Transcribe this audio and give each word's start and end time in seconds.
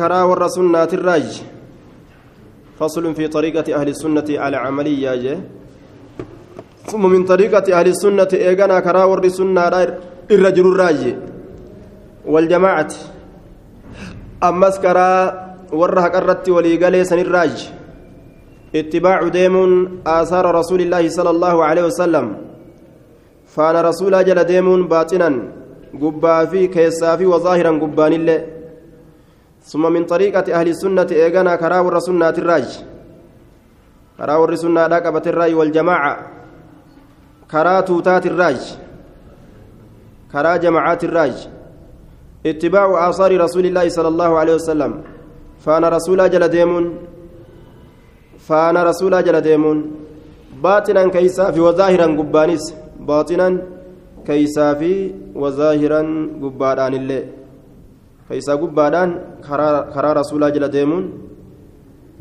كرا 0.00 0.22
والرسنة 0.28 0.92
الراج. 0.92 1.28
فصل 2.78 3.14
في 3.14 3.28
طريقة 3.28 3.80
أهل 3.80 3.88
السنة 3.88 4.28
على 4.28 4.56
عملية 4.56 5.14
جه 5.14 5.38
ثم 6.84 7.02
من 7.12 7.24
طريقة 7.24 7.66
أهل 7.78 7.88
السنة 7.88 8.28
إيغانا 8.32 8.80
كرا 8.80 9.04
والرسنة 9.04 9.62
الرجل 10.30 10.66
الراج. 10.72 11.16
والجماعة. 12.26 12.92
أمس 14.44 14.78
كرا 14.84 15.10
ورها 15.72 16.08
قرت 16.08 16.48
وليقالي 16.48 17.04
سن 17.04 17.18
الراج. 17.18 17.56
اتباع 18.76 19.28
ديم 19.28 19.56
آثار 20.06 20.54
رسول 20.54 20.80
الله 20.80 21.08
صلى 21.08 21.30
الله 21.30 21.64
عليه 21.64 21.84
وسلم. 21.88 22.26
فأنا 23.48 23.80
رسول 23.80 24.24
جل 24.24 24.44
ديم 24.44 24.88
باطنا. 24.88 25.30
قبا 26.02 26.44
في 26.44 26.66
كيسا 26.66 27.16
في 27.16 27.26
وظاهرا 27.26 27.70
قبان 27.80 28.12
الله 28.12 28.55
ثم 29.66 29.92
من 29.92 30.04
طريقة 30.04 30.46
أهل 30.60 30.68
السنة 30.68 31.06
إيغانا 31.10 31.56
كراور 31.56 31.98
سنة 31.98 32.36
الراج. 32.42 32.68
كراور 34.18 34.54
سنة 34.54 34.86
رقبة 34.86 35.22
الراج 35.26 35.54
والجماعة. 35.54 36.14
كرا 37.50 37.80
توتات 37.80 38.26
الراج. 38.26 38.60
كرا 40.32 40.56
جماعات 40.56 41.04
الراج. 41.04 41.48
اتباع 42.46 43.08
آثار 43.08 43.40
رسول 43.40 43.66
الله 43.66 43.88
صلى 43.88 44.08
الله 44.08 44.30
عليه 44.38 44.54
وسلم. 44.54 44.92
فأنا 45.64 45.88
رسول 45.88 46.30
جل 46.30 46.48
ديمون. 46.48 46.84
فأنا 48.38 48.80
رسول 48.84 49.24
جل 49.24 49.40
ديمون. 49.40 49.78
باطنا 50.62 51.08
كيسا 51.08 51.50
في 51.50 51.60
وظاهرا 51.60 52.06
قبانيس. 52.18 52.74
باطنا 53.00 53.48
كيسا 54.26 54.74
في 54.74 54.92
وظاهرا 55.34 56.00
قبان 56.42 56.94
الله 56.94 57.22
كيسا 58.28 58.54
قبادان 58.54 59.10
كرا 59.94 60.12
رسول 60.12 60.42
جل 60.52 60.68
ديمون 60.68 61.04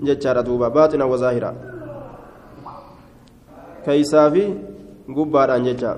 جتشارة 0.06 0.42
دوبا 0.42 0.68
باطنا 0.68 1.06
وظاهرا. 1.06 1.52
كيسا 3.86 4.30
في 4.30 4.44
قبادان 5.10 5.64
جتشا. 5.66 5.92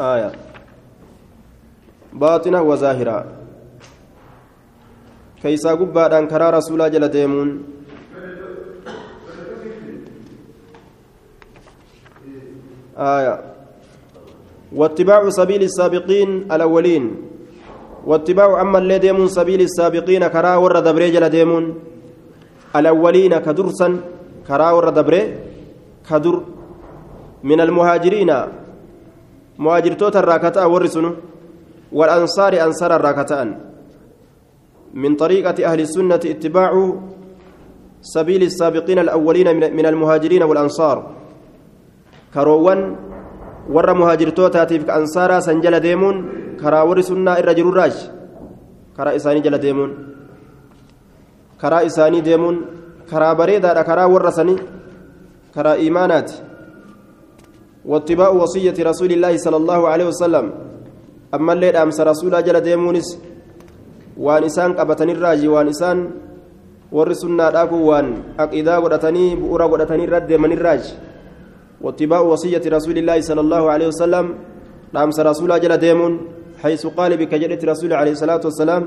آية. 0.00 0.32
باطنا 2.12 2.60
وظاهرا. 2.60 3.18
كيسا 5.42 5.70
قبادان 5.80 6.24
كرا 6.28 6.50
رسول 6.50 6.80
جل 6.90 7.08
ديمون. 7.08 7.48
آية. 12.96 13.34
واتباع 14.72 15.28
سبيل 15.28 15.62
السابقين 15.62 16.30
الأولين. 16.52 17.27
واتباع 18.06 18.60
أما 18.60 18.78
اللي 18.78 18.98
ديمون 18.98 19.28
سبيل 19.28 19.60
السابقين 19.60 20.26
كرا 20.26 20.56
ور 20.56 20.80
دبري 20.80 21.10
جل 21.10 21.28
ديمون. 21.28 21.64
الأولين 22.76 23.38
كدرسا 23.38 23.88
كرا 24.48 24.70
ور 24.70 24.88
دبري 24.88 25.22
كدر. 26.10 26.34
من 27.44 27.60
المهاجرين. 27.60 28.30
مهاجرتوت 29.58 30.16
الراكتاء 30.16 30.70
ورسنو. 30.70 31.10
والأنصار 31.92 32.52
أنصار 32.64 32.96
الراكتان 32.96 33.48
من 34.94 35.16
طريقة 35.16 35.64
أهل 35.64 35.80
السنة 35.80 36.14
اتباع 36.14 36.72
سبيل 38.02 38.42
السابقين 38.42 38.98
الأولين 38.98 39.48
من 39.76 39.86
المهاجرين 39.86 40.42
والأنصار. 40.42 40.96
كروان 42.34 42.96
ور 43.70 43.94
مهاجرتوتاتيف 43.94 44.84
كأنصارا 44.84 45.40
سنجل 45.40 45.80
ديمون. 45.80 46.16
Karaa 46.62 46.84
warri 46.84 47.02
sunnaa 47.02 47.38
irra 47.40 47.54
jiru 47.54 47.70
raaj 47.70 47.94
karaa 48.96 49.14
isaanii 49.14 49.44
jala 49.46 49.58
deemuun. 49.58 49.92
Karaa 51.60 51.82
isaanii 51.82 52.22
deemuun 52.22 52.58
karaa 53.10 53.34
bareedaadha 53.34 53.84
karaa 53.84 54.08
warra 54.08 54.32
sanii. 54.32 54.58
Karaa 55.54 55.76
iimaanaati. 55.76 56.48
واتباع 57.88 58.28
وصية 58.28 58.76
رسول 58.76 59.10
الله 59.16 59.36
صلى 59.36 59.56
الله 59.56 59.80
عليه 59.88 60.06
وسلم 60.12 60.44
أما 61.34 61.52
الليل 61.52 61.76
أمس 61.76 62.00
رسول 62.00 62.34
جل 62.44 62.60
ديمونس 62.60 63.08
وان 64.20 64.44
إسان 64.44 64.76
قبتني 64.76 65.12
الراجي 65.12 65.48
وان 65.48 65.68
إسان 65.72 65.98
ورسلنا 66.92 67.50
داكو 67.56 67.76
وان 67.88 68.06
أقيدا 68.44 68.76
قدتني 68.84 69.24
بؤرا 69.40 69.66
قدتني 69.72 70.04
رد 70.04 70.30
من 70.32 70.52
الراج 70.52 70.84
واتباع 71.80 72.20
وصية 72.20 72.64
رسول 72.76 72.96
الله 72.98 73.18
صلى 73.20 73.40
الله 73.40 73.62
عليه 73.72 73.88
وسلم 73.92 74.26
أمس 74.96 75.18
رسول 75.20 75.50
جل 75.60 75.76
ديمون 75.76 76.12
حيث 76.62 76.86
قال 76.98 77.16
بك 77.16 77.32
رسول 77.64 77.92
عليه 77.92 78.12
الصلاة 78.18 78.42
والسلام 78.44 78.82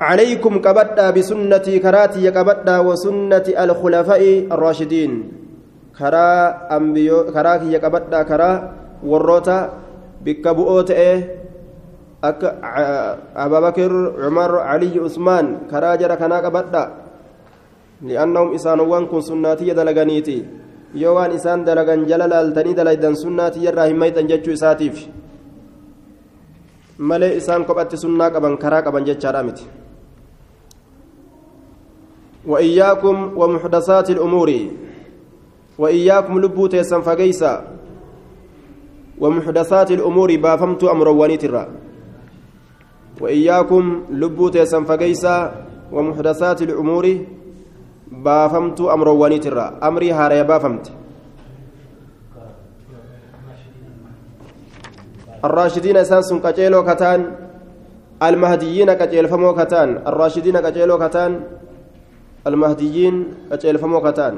عليكم 0.00 0.58
كبدا 0.58 1.10
بسنتي 1.10 1.78
كراتي 1.78 2.30
كبدا 2.30 2.76
وسنة 2.78 3.46
الخلفاء 3.48 4.22
الراشدين. 4.52 5.12
كرا 5.98 6.28
أنبيو 6.76 7.32
كراك 7.32 7.62
يكبدا 7.72 8.22
كرا 8.22 8.50
وروتا 9.00 9.58
بك 10.24 10.44
بؤوت 10.48 10.90
إيه؟ 10.90 11.18
أك 12.24 12.42
أبا 13.36 13.58
بكر 13.60 13.92
عمر 14.24 14.52
علي 14.58 14.92
عثمان 15.00 15.46
كرا 15.70 15.94
جرى 15.96 16.16
كنا 16.20 16.40
كبدا. 16.44 16.84
لأنهم 18.02 18.48
إسانوان 18.54 19.06
كن 19.06 19.20
سناتي 19.20 19.72
دلغانيتي 19.72 20.38
يوان 20.94 21.30
إسان 21.30 21.64
دلغان 21.64 22.04
جلال 22.04 22.32
التني 22.32 22.72
دلغان 22.76 23.14
سناتي 23.14 23.64
يراهم 23.64 23.96
ميتن 23.96 24.26
جتشو 24.26 24.52
إساتيف. 24.52 24.96
Malee 26.98 27.36
isaan 27.36 27.64
kophatti 27.64 27.96
sunnaa 27.96 28.30
qaban 28.30 28.58
karaa 28.58 28.82
qaban 28.82 29.04
jechaadha 29.04 29.42
miti. 29.42 29.66
وإياكم 32.46 33.16
ومحدثات 33.36 34.10
الأمور 34.10 34.50
وإياكم 35.78 36.34
لبوت 36.40 36.76
فقيسا 36.76 37.52
ومحدثات 39.18 39.90
الأمور 39.90 40.36
بافمت 40.36 40.84
أمر 40.84 41.08
ونيترا 41.08 41.68
وإياكم 43.20 44.02
لبوت 44.10 44.58
فقيسا 44.58 45.64
ومحدثات 45.92 46.62
الأمور 46.62 47.18
بافمت 48.12 48.80
أمر 48.80 49.08
ونيترا 49.08 49.66
أمري 49.82 50.12
هاري 50.12 50.42
بافمت 50.42 50.92
الراشدين 55.44 56.04
سانسون 56.04 56.40
كجيلو 56.40 56.84
كتان 56.84 57.20
المهديين 58.22 58.92
كجيل 58.92 59.28
فمو 59.28 59.54
كتان 59.54 59.88
الراشدين 60.06 60.56
كجيلو 60.60 60.98
كتان 60.98 61.40
المهديين 62.46 63.14
كجيل 63.50 63.78
فمو 63.78 64.00
كتان. 64.00 64.34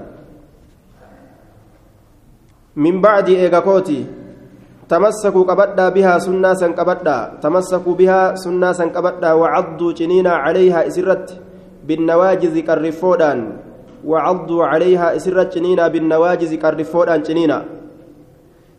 من 2.77 3.01
بعد 3.01 3.29
إيغاكوتي 3.29 4.07
تمسكوا 4.89 5.45
قبدا 5.45 5.89
بها 5.89 6.19
سنة 6.19 6.55
سن 6.55 6.73
قبدا 6.73 7.43
تمسكوا 7.43 7.95
بها 7.95 8.35
سنة 8.35 8.73
سن 8.73 8.89
قبدا 8.89 9.33
وعضوا 9.33 9.93
جنينا 9.93 10.31
عليها 10.31 10.87
إسرت 10.87 11.27
بالنواجز 11.87 12.59
كالرفودان 12.59 13.39
وعضوا 14.07 14.65
عليها 14.65 15.17
إسرت 15.17 15.55
جنينا 15.55 15.89
بالنواجز 15.89 16.55
كالرفودان 16.55 17.23
جنينا. 17.23 17.59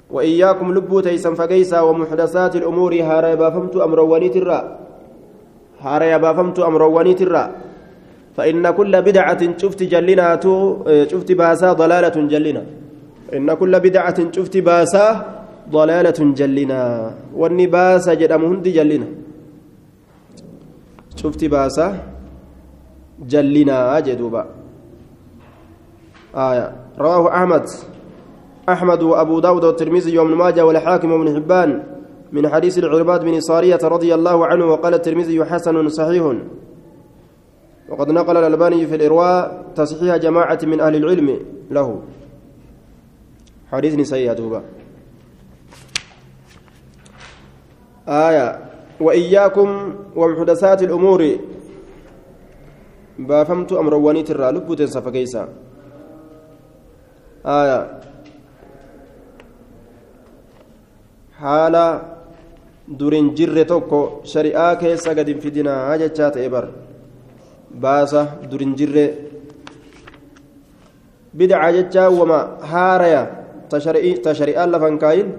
وإياكم 0.09 0.73
لبو 0.73 0.99
تيسن 0.99 1.33
فقيسا 1.33 1.79
ومحدثات 1.81 2.55
الأمور 2.55 2.93
هارا 3.01 3.35
بافمت 3.35 3.75
أمر 3.75 3.99
ونيترا 3.99 4.59
هارا 5.81 6.17
بافمت 6.17 6.59
أمر 6.59 6.81
ونيترا 6.83 7.43
فإن 8.37 8.63
كل 8.71 8.93
بدعة 9.01 9.41
شفت 9.57 9.83
جلنا 9.83 10.39
شفت 11.11 11.29
باسا 11.31 11.73
ضلالة 11.73 12.15
جلنا. 12.31 12.63
إن 13.35 13.53
كل 13.53 13.73
بدعة 13.79 14.31
شفت 14.31 14.57
باسا 14.57 15.05
ضلالة 15.71 16.19
جلنا. 16.39 16.81
واني 17.35 17.67
باسا 17.67 18.13
جلنا. 18.13 19.07
شفت 21.15 21.41
باسا 21.45 21.87
جلنا 23.19 23.99
جدوبا. 23.99 24.43
آية. 26.35 26.67
رواه 26.99 27.35
أحمد. 27.35 27.65
أحمد 28.73 29.03
وأبو 29.03 29.39
داود 29.39 29.63
والترمذي 29.63 30.17
وابن 30.17 30.33
ماجه 30.35 30.65
والحاكم 30.65 31.11
وابن 31.11 31.35
حبان 31.35 31.83
من 32.31 32.49
حديث 32.49 32.77
العرباد 32.77 33.25
بن 33.25 33.39
صارية 33.39 33.79
رضي 33.83 34.13
الله 34.13 34.45
عنه 34.45 34.65
وقال 34.65 34.93
الترمذي 34.93 35.45
حسن 35.45 35.89
صحيح. 35.89 36.23
وقد 37.89 38.09
نقل 38.11 38.37
الألباني 38.37 38.87
في 38.87 38.95
الإرواء 38.95 39.65
تصحيح 39.75 40.15
جماعة 40.15 40.59
من 40.63 40.81
أهل 40.81 40.95
العلم 40.95 41.39
له. 41.71 42.01
حديث 43.71 44.09
سيئة 44.09 44.33
توبة 44.33 44.61
آية 48.07 48.69
وإياكم 49.01 49.93
ومحدثات 50.15 50.83
الأمور. 50.83 51.21
بافمت 53.19 53.73
أمر 53.73 53.93
ونيت 53.93 54.31
الرا 54.31 54.51
لبوتين 54.51 54.87
سفكيسا. 54.87 55.47
آية 57.45 57.99
haala 61.41 61.85
durin 62.99 63.33
jirre 63.37 63.63
tokko 63.65 64.21
shari'aa 64.33 64.75
keessa 64.81 65.13
gad 65.17 65.27
hin 65.31 65.41
fidinaa 65.43 65.97
jechaa 66.01 66.29
ta'e 66.35 66.49
bar 66.55 66.65
baasa 67.83 68.21
durin 68.51 68.73
jirre 68.79 69.05
bidca 71.37 71.69
jechaa 71.77 72.09
wama 72.19 72.39
haaraya 72.71 73.23
ta 73.69 74.33
shari'aan 74.33 74.69
lafan 74.73 74.97
kaayin 74.97 75.29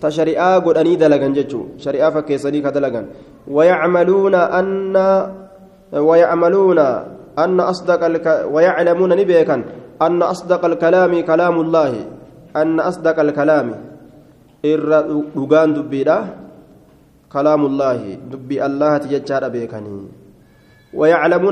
ta 0.00 0.08
shari'aa 0.08 0.60
godhanii 0.64 0.96
dalagan 0.96 1.36
jechuu 1.36 1.76
shari'aa 1.84 2.10
fakkeessanii 2.16 2.64
ka 2.64 2.72
dalagan 2.72 3.12
wayacmaluuna 3.46 4.40
anna 4.60 5.06
wayacmaluuna 5.92 6.86
anna 7.36 7.62
asdaqa 7.72 8.08
wayaclamuuna 8.48 9.14
ni 9.16 9.24
beekan 9.28 9.64
anna 10.00 10.32
asdaqa 10.32 10.66
alkalaami 10.72 11.20
kalaamu 11.28 11.68
llaahi 11.68 12.02
anna 12.56 12.88
asdaqa 12.90 13.20
alkalaami 13.20 13.76
irra 14.62 15.02
dhugaan 15.04 15.74
dubbiidha. 15.74 16.18
Kalaamu 17.28 17.68
llaahi 17.68 18.16
dubbii 18.30 18.60
allahati 18.60 19.08
jechaadha 19.08 19.50
beekanii. 19.50 20.08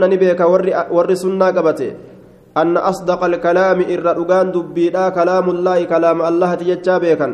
Ni 0.09 0.17
beeka 0.17 0.47
warri 0.47 1.17
sunnaa 1.17 1.53
qabate. 1.53 2.15
أن 2.57 2.77
أصدق 2.77 3.25
الكلام 3.25 3.79
إر 3.81 4.07
رغان 4.19 4.47
دبيدا 4.55 5.09
كلام 5.09 5.47
الله 5.51 5.79
كلام 5.85 6.19
الله 6.23 6.51
تججا 6.55 6.99
بيكن 7.03 7.33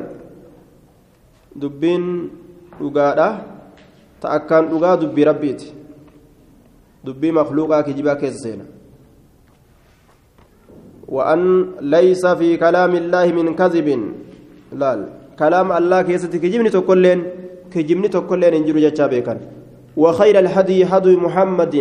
دبين 1.61 2.05
رغادا 2.81 3.29
تأكان 4.21 4.65
رغا 4.73 4.95
دبي 5.05 5.23
ربيت 5.25 5.63
دبي 7.05 7.29
مخلوقا 7.33 7.81
كجبا 7.81 8.15
كيسينا 8.15 8.65
وأن 11.09 11.41
ليس 11.81 12.25
في 12.27 12.57
كلام 12.57 12.93
الله 12.95 13.27
من 13.37 13.47
كذب 13.61 13.89
لا 14.81 14.91
كلام 15.41 15.69
الله 15.79 15.99
كيستي 16.07 16.39
كجبني 16.43 16.71
تقولين 16.77 17.21
كجبني 17.73 18.09
تقولين 18.17 18.53
انجرو 18.59 18.81
ججا 18.85 19.07
بيكن 19.13 19.39
وخير 20.03 20.37
الهدي 20.45 20.79
هدي 20.91 21.17
محمد 21.17 21.75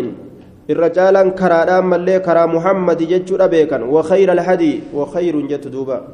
mallee 0.70 2.22
karaa 2.22 2.48
muhammadi 2.48 3.10
jechuudha 3.12 3.50
beekan 3.50 3.82
wakayra 3.90 4.38
alhadii 4.38 4.86
wakayrun 4.94 5.50
jettu 5.50 5.70
duuba 5.74 6.14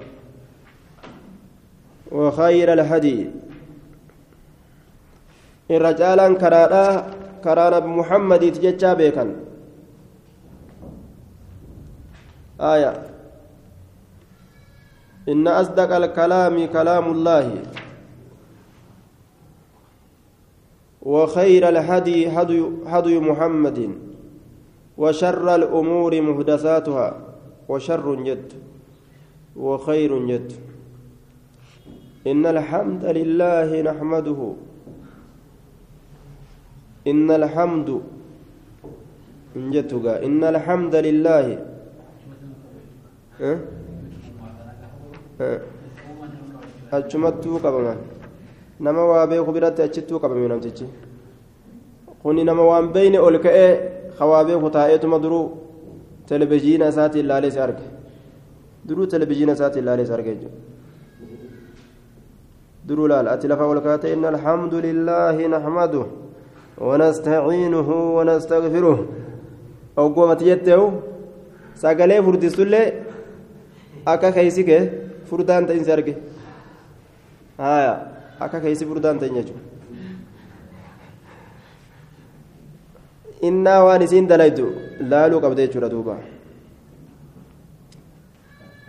wakayra 2.08 2.72
alhadii 2.80 3.28
irra 5.76 5.92
caalaan 6.00 6.40
karaadhaa 6.40 7.04
karaa 7.44 7.70
nabi 7.76 7.90
muhammadiiti 8.00 8.64
jechaa 8.64 8.96
beekan 8.96 9.30
آية 12.62 13.15
إن 15.30 15.48
أصدق 15.48 15.96
الكلام 15.96 16.66
كلام 16.66 17.12
الله. 17.12 17.64
وخير 21.02 21.70
الهدي 21.70 22.28
هدي, 22.28 22.66
هدي 22.86 23.20
محمد. 23.20 23.92
وشر 24.98 25.56
الأمور 25.56 26.22
محدثاتها. 26.22 27.22
وشر 27.70 28.24
جد. 28.24 28.54
وخير 29.56 30.28
جد. 30.28 30.52
إن 32.28 32.46
الحمد 32.46 33.06
لله 33.06 33.82
نحمده. 33.82 34.54
إن 37.08 37.32
الحمد 37.32 38.02
إن 40.26 40.44
الحمد 40.44 40.96
لله. 40.96 41.66
أه؟ 43.42 43.85
أه؟ 45.41 45.61
achumattuu 46.93 47.59
qabaman 47.63 47.99
nama 48.81 49.03
waa 49.11 49.27
beeku 49.31 49.53
biratti 49.57 49.83
achittuu 49.83 50.19
qabame 50.23 50.49
namtichi 50.51 50.87
kuni 52.23 52.43
nama 52.45 52.63
waan 52.71 52.87
beyne 52.95 53.19
ol 53.27 53.39
ka'ee 53.39 54.01
خوابه 54.21 54.69
كتايتما 54.69 55.19
درو 55.25 55.41
تلفزيون 56.29 56.83
اساتي 56.83 57.23
لالي 57.23 57.51
سارك 57.51 57.79
درو 58.85 59.05
تلفزيون 59.05 59.51
اساتي 59.51 59.81
لالي 59.81 60.05
سارك 60.05 60.29
درو 62.89 63.07
لال 63.07 63.29
اتلفا 63.29 63.65
ولكات 63.71 64.05
ان 64.05 64.25
الحمد 64.35 64.75
لله 64.87 65.37
نحمده 65.55 66.05
ونستعينه 66.89 67.89
ونستغفره 68.17 68.99
او 69.99 70.07
قومت 70.17 70.43
يتهو 70.43 70.85
sagalee 71.83 72.21
furdistullee 72.27 72.87
akka 74.13 74.29
keeysike 74.37 74.79
furdaan 75.30 75.68
ta'in 75.68 75.84
si 75.86 75.92
arge 75.92 76.14
haya 77.58 77.94
akka 78.40 78.60
keeysi 78.60 78.86
furdaan 78.86 79.20
ta'in 79.20 79.36
jechuudha 79.36 79.64
innaa 83.42 83.84
waan 83.86 84.02
isiin 84.02 84.30
dalaydu 84.30 84.66
laaluu 85.10 85.42
qabda 85.42 85.68
jechuudha 85.68 85.90
duuba 85.90 86.16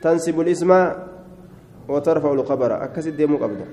tansibu 0.02 0.44
lisma 0.44 0.78
watarfa'u 1.88 2.34
lqabara 2.42 2.80
akkasit 2.86 3.16
deemuu 3.18 3.38
qabda 3.38 3.66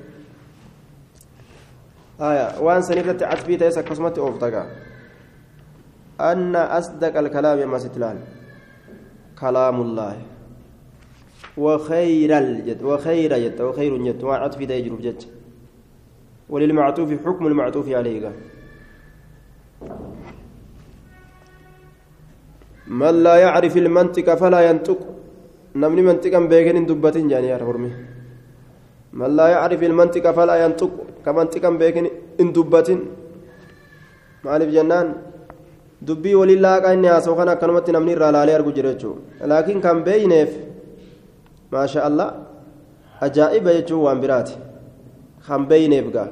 aya 2.20 2.46
waan 2.62 2.84
san 2.84 2.98
irratti 2.98 3.26
catfii 3.26 3.58
ta'es 3.58 3.78
akkasumatti 3.78 4.20
ooftaga 4.20 4.66
anna 6.18 6.62
asdaqa 6.80 7.20
alkalaami 7.20 7.64
ammas 7.64 7.86
itti 7.86 8.00
laal 8.00 8.20
kalaamullaahi 9.36 10.33
وخير 11.58 12.38
الجد 12.38 12.82
وخير 12.84 13.32
جد 13.38 13.62
وخير 13.62 13.94
جد 13.98 14.24
وعطف 14.24 14.60
ده 14.64 14.74
يجرب 14.74 15.02
جد. 15.02 15.22
وللمعطوف 16.50 17.10
حكم 17.26 17.48
المعطوف 17.48 17.88
عليه 17.90 18.32
من 22.88 23.16
لا 23.24 23.36
يعرف 23.36 23.78
المنطق 23.78 24.28
فلا 24.36 24.62
ينطق. 24.70 25.00
نمني 25.76 26.02
منطقا 26.02 26.40
بيكن 26.40 26.86
دبتين 26.86 27.28
جاني 27.28 27.48
يا 27.48 27.58
رمي 27.58 27.92
من 29.14 29.36
لا 29.36 29.48
يعرف 29.48 29.84
المنطق 29.84 30.26
فلا 30.32 30.56
ينطق. 30.64 30.94
كمنطقا 31.26 31.70
بيكن 31.70 32.06
إن 32.42 32.54
دبتين. 32.54 33.02
maaliif 34.44 34.72
jennaan 34.76 35.08
dubbii 36.08 36.36
waliin 36.36 36.62
laaqaa 36.62 36.94
inni 36.96 37.08
haasa'u 37.08 37.36
kan 37.40 37.50
akkanumatti 37.54 37.92
namni 37.96 38.12
irraa 38.16 38.32
laalee 38.36 38.56
argu 38.60 38.72
jira 38.76 38.92
maasha 41.74 42.00
allah 42.10 42.30
ajaa'iba 43.26 43.72
jechuun 43.78 44.02
waan 44.06 44.20
biraati 44.24 44.56
kan 45.48 45.62
beeyneef 45.70 46.08
gaa 46.16 46.30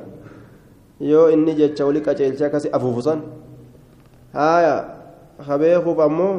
yoo 1.12 1.28
inni 1.36 1.54
jecha 1.60 1.86
walii 1.88 2.04
qaceelchee 2.08 2.48
akkasi 2.50 2.70
afuufusan 2.78 3.20
haaya 4.40 4.76
habeekuuf 5.48 6.00
ammoo 6.08 6.34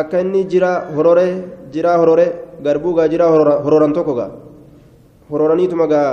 akka 0.00 0.20
inni 0.24 0.44
jira 0.52 0.70
hororee 0.96 1.32
jira 1.72 1.96
hororee 2.00 2.30
garbuu 2.64 2.94
gaa 2.98 3.08
jira 3.12 3.26
hororan 3.66 3.92
tokko 3.98 4.14
gaa 4.20 4.30
hororaniituma 5.30 5.86
gaa 5.92 6.10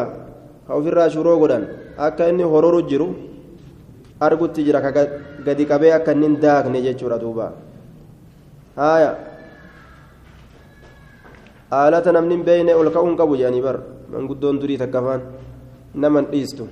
ka 0.67 0.71
ofirraa 0.79 1.09
shuroo 1.15 1.37
godhan 1.41 1.63
akka 2.07 2.29
inni 2.31 2.43
hororu 2.53 2.81
jiru 2.89 3.07
argutti 4.27 4.63
jira 4.67 4.81
ka 4.85 4.91
gadi 5.45 5.63
qabee 5.71 5.93
akka 5.97 6.11
inni 6.15 6.25
hin 6.27 6.37
daakne 6.43 6.79
jechuudha 6.85 7.17
duuba 7.23 7.47
haaya 8.81 9.09
haalata 11.69 12.11
namni 12.11 12.35
hin 12.35 12.43
beeyne 12.43 12.75
ol 12.75 12.89
ka'uun 12.91 13.17
qabu 13.17 13.37
jedhanii 13.37 13.61
bar. 13.61 13.77
Manguddoon 14.11 14.59
durii 14.61 14.77
takkafaan 14.77 15.21
naman 15.95 16.25
dhiistu. 16.31 16.67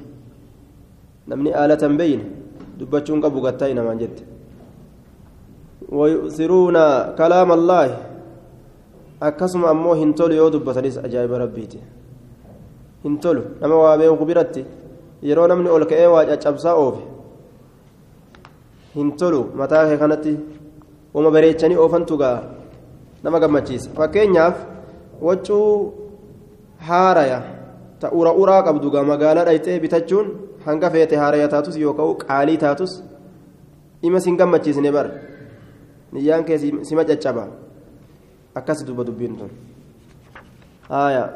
Namni 1.28 1.52
haalata 1.52 1.88
hin 1.88 1.98
beeyne 1.98 2.26
dubbachuun 2.80 3.22
qabu 3.22 3.42
gattaa 3.42 3.68
inamaan 3.68 4.00
jette? 4.00 4.24
Wayusiruuna 5.92 7.14
kalaama 7.18 7.54
allaahi 7.54 7.94
akkasuma 9.22 9.70
ammoo 9.70 9.94
hin 9.94 10.14
tolu 10.14 10.36
yoo 10.36 10.50
dubbatanis 10.52 10.98
ajaa'iba 10.98 11.38
rabbiiti. 11.38 11.80
Hin 13.04 13.18
tolu. 13.20 13.44
Nama 13.62 13.76
waa 13.76 13.98
beeku 13.98 14.26
biratti 14.26 14.66
yeroo 15.22 15.48
namni 15.48 15.70
ol 15.70 15.86
ka'ee 15.86 16.08
waa 16.08 16.26
caccabsaa 16.26 16.76
oofe. 16.76 17.04
Hin 18.96 19.12
tolu. 19.18 19.52
Mataa 19.56 19.88
kee 19.88 19.98
kanatti 19.98 20.38
uma 21.14 21.32
bareechanii 21.32 21.78
oofantu 21.78 22.18
gaa. 22.18 22.40
Nama 23.24 23.40
gammachiisa. 23.40 23.90
Fakkeenyaaf 23.98 24.75
waccuu 25.22 25.94
haaraya 26.88 27.40
ta 28.00 28.12
ura 28.12 28.32
uraa 28.42 28.64
qabdu 28.64 28.92
gaa 28.92 29.04
magaalaa 29.12 29.46
dhayxee 29.50 29.80
bitachuun 29.80 30.28
hanga 30.66 30.90
feete 30.90 31.16
haaraya 31.22 31.48
taatus 31.48 31.78
yookaan 31.78 32.18
qaalii 32.26 32.58
taatus 32.66 33.04
ima 34.02 34.20
sin 34.20 34.38
gammachiisne 34.38 34.92
bar 34.92 35.08
niyyaan 36.14 36.44
kee 36.48 36.58
sima 36.90 37.06
caccaba 37.06 37.48
akkas 38.56 38.86
duba 38.88 39.04
dubbiin 39.04 39.38
tun 39.40 39.52
آية 40.92 41.30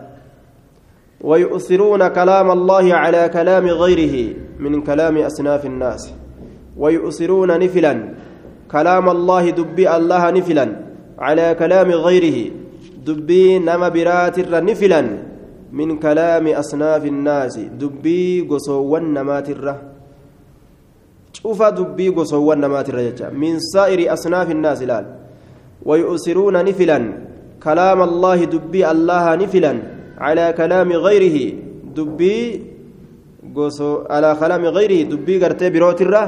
ويؤثرون 1.22 2.08
كلام 2.08 2.52
الله 2.52 2.94
على 2.94 3.30
كلام 3.30 3.66
غيره 3.68 4.36
من 4.60 4.82
كلام 4.82 5.18
أصناف 5.18 5.66
الناس 5.66 6.14
ويؤثرون 6.78 7.60
نفلا 7.60 7.94
كلام 8.72 9.10
الله 9.10 9.50
دبي 9.50 9.96
الله 9.96 10.32
نفلا 10.32 10.66
على 11.20 11.56
كلام 11.60 11.92
غيره 11.92 12.52
دبي 13.06 13.60
نما 13.60 13.90
برات 13.90 14.40
نفلا 14.40 15.02
من 15.72 16.00
كلام 16.00 16.48
أصناف 16.48 17.06
الناس 17.06 17.56
دبي 17.82 18.48
قصوا 18.50 19.00
نمات 19.00 19.50
الره 19.50 19.90
cufa 21.44 21.72
dubbii 21.72 22.12
gosoowwan 22.12 22.60
namaatirra 22.60 23.04
jecha 23.04 23.32
min 23.32 23.60
saa'iri 23.60 24.10
asnaafi 24.16 24.52
innaas 24.52 24.82
ilaal 24.82 25.06
wayu'siruuna 25.86 26.64
ni 26.64 26.74
filan 26.74 27.06
kalaama 27.66 28.04
allaahi 28.10 28.48
dubbii 28.48 28.84
allaha 28.84 29.38
ni 29.38 29.48
filan 29.48 29.78
calaa 30.20 30.52
kalaami 30.60 30.96
gayrihi 31.06 31.46
dubbii 31.96 32.44
goso 33.56 33.90
alaa 34.10 34.36
kalaami 34.36 34.72
gayrihi 34.78 35.06
dubbii 35.06 35.40
gartee 35.40 35.70
birootirra 35.76 36.24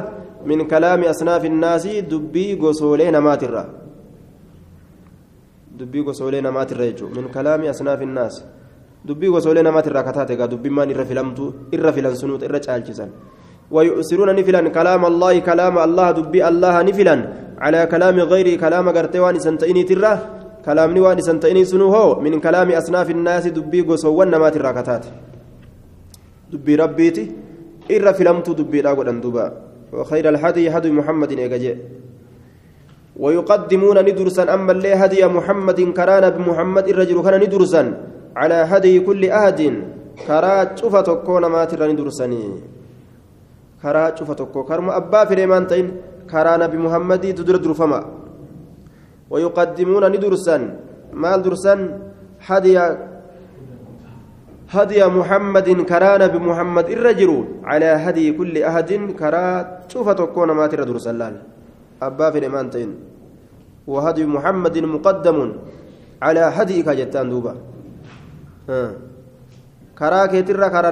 min 0.45 0.67
kalaami 0.67 1.07
asnaafi 1.13 1.47
innaasi 1.47 2.01
dubbii 2.01 2.55
gosoolee 2.55 3.11
namaatirra 3.11 3.63
dubbii 5.81 6.03
gosoolee 6.07 6.41
namaatirra 6.47 6.85
jechuudha. 6.89 7.21
Min 7.21 7.29
kalaami 7.35 7.67
asnaafi 7.73 8.03
innaasi 8.09 8.41
dubbii 9.07 9.33
gosoolee 9.35 9.63
namaatirraa 9.69 10.07
kataate 10.09 10.33
egaa 10.37 10.51
dubbimmaan 10.55 10.89
irra 10.95 11.05
filamtu 11.05 11.53
irra 11.75 11.93
filan 11.93 12.15
sunuuta 12.23 12.45
irra 12.49 12.59
caalchisan. 12.67 13.11
ويؤثرون 13.71 14.29
نفلا 14.35 14.61
كلام 14.77 15.01
الله 15.11 15.33
كلام 15.39 15.75
الله 15.87 16.07
دبي 16.19 16.39
الله 16.49 16.75
نفلا 16.87 17.15
على 17.65 17.79
كلام 17.93 18.15
غير 18.31 18.47
كلام 18.63 18.85
غرتي 18.95 19.19
وان 19.23 19.39
سنتيني 19.39 19.83
ترى 19.89 20.13
كلام 20.67 20.91
وان 21.03 21.19
سنتيني 21.27 21.63
سنو 21.71 21.87
هو 21.95 22.19
من 22.19 22.33
كلام 22.45 22.69
أصناف 22.71 23.07
الناس 23.15 23.47
دبي 23.57 23.81
قصوا 23.87 24.25
نمات 24.25 24.55
الراكتات 24.59 25.03
دبي 26.51 26.73
ربيتي 26.83 27.23
إر 27.95 28.05
فلمت 28.17 28.47
دبي 28.59 28.79
راقود 28.85 29.09
دوبا 29.23 29.45
وخير 29.93 30.25
الهدي 30.29 30.69
هدي 30.69 30.89
محمد 30.99 31.31
إيجاجي 31.31 31.73
ويقدمون 33.23 33.97
ندرسا. 34.07 34.43
أما 34.49 34.71
اللي 34.71 34.91
هدي 34.97 35.21
محمد 35.37 35.79
كرانا 35.97 36.29
بمحمد 36.35 36.85
الرجل 36.93 37.17
كان 37.21 37.35
ندرسا 37.43 37.83
على 38.35 38.59
هدي 38.71 39.05
كل 39.05 39.21
أهد 39.29 39.59
كرات 40.25 40.69
شوفة 40.79 41.07
كون 41.25 41.43
ما 41.53 41.61
ترى 41.69 41.85
ندرسني 41.93 42.43
tokko 43.81 44.61
karuma 44.69 44.93
abbaa 44.93 45.25
fireemaan 45.25 45.65
ta'in 45.65 45.87
karaa 46.29 46.57
nabi 46.57 46.77
muhammadiitu 46.77 47.41
dura 47.41 47.57
durfama 47.57 48.01
ويقدمون 49.31 50.03
ندرسا. 50.11 50.57
مال 51.13 51.41
درسا. 51.41 51.75
هدي 52.47 52.75
هدي 54.69 54.99
محمد 55.07 55.67
كرانا 55.87 56.27
بمحمد 56.27 56.87
الرجل 56.89 57.31
على 57.63 57.85
هدي 57.85 58.31
كل 58.31 58.63
أحد. 58.63 58.91
كرا 59.19 59.45
شوف 59.87 60.09
تكون 60.09 60.51
ما 60.51 60.67
ترى 60.67 60.83
درسا. 60.85 61.31
أبا 62.01 62.27
في 62.31 62.37
الإمانتين 62.39 63.10
وهدي 63.87 64.25
محمد 64.25 64.77
مقدم 64.77 65.37
على 66.21 66.39
هديك 66.39 66.89
جتان 66.89 67.29
دوبا 67.29 67.53
آه. 68.69 68.91
كرا 69.97 70.25
كيترا 70.25 70.67
كرا 70.67 70.89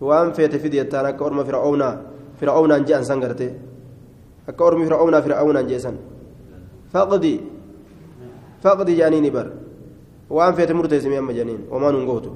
waan 0.00 0.32
feete 0.32 0.58
fidi 0.58 0.78
jettaan 0.78 1.06
akka 1.06 1.24
orma 1.24 1.44
fir'aawnaa 1.44 1.94
fir'aawnaan 2.38 2.86
je'an 2.86 3.04
san 3.04 3.20
garte 3.20 3.50
akka 4.46 4.64
ormi 4.64 4.86
fir'aawnaa 4.86 5.22
fir'aawnaan 5.22 5.66
je'an 5.66 5.96
faqdi 6.92 7.34
faqdi 8.62 8.94
jedhanii 8.94 9.20
ni 9.20 9.30
bar 9.30 9.50
waan 10.30 10.54
feete 10.54 10.72
murteessimi 10.74 11.16
amma 11.18 11.32
jedhaniin 11.32 11.66
wamaa 11.70 11.92
nun 11.92 12.06
gootu 12.06 12.30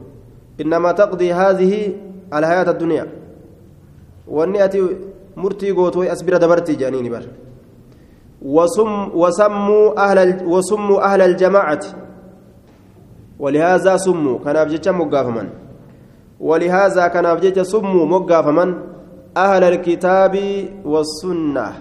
innamaa 0.59 0.95
taqdii 0.95 1.31
haadhihi 1.31 1.81
alhayaata 2.31 2.75
addunyaa 2.75 3.07
wanni 4.27 4.59
ati 4.67 4.83
murtii 5.37 5.73
gootu 5.73 5.99
way 6.03 6.11
as 6.11 6.25
bira 6.25 6.39
dabartii 6.39 6.77
jedhanii 6.77 7.03
ni 7.03 7.11
bar 8.43 9.15
وسموا 9.15 10.11
أهل 10.11 10.47
وسموا 10.47 11.05
أهل 11.05 11.23
الجماعة. 11.23 11.81
ولهذا 13.39 13.97
سموا 13.97 14.39
كان 14.39 14.57
أبجد 14.57 14.89
مقافما. 14.89 15.49
ولهذا 16.41 17.07
كان 17.09 17.27
أبجج 17.27 17.63
سموا 17.63 18.07
مقافما. 18.07 18.75
أهل 19.37 19.65
الكتاب 19.65 20.35
والسنة. 20.85 21.73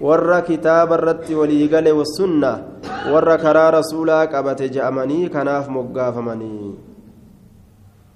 ور 0.00 0.40
كتاب 0.40 0.92
الرت 0.92 1.30
وليقل 1.30 1.90
والسنة. 1.90 2.62
ور 3.10 3.36
كرا 3.36 3.70
رسولا 3.70 4.20
قبت 4.24 4.62
جأمني 4.62 5.28
كناف 5.28 5.68
مقافمني. 5.68 6.74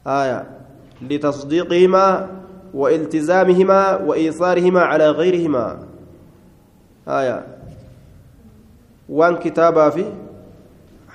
آية. 0.06 0.44
لتصديقهما 1.02 2.26
والتزامهما 2.75 3.97
وإيثارهما 4.06 4.80
على 4.80 5.11
غيرهما. 5.11 5.78
آية. 7.09 7.60
وان 9.11 9.37
كتابا 9.37 9.90
في 9.90 10.05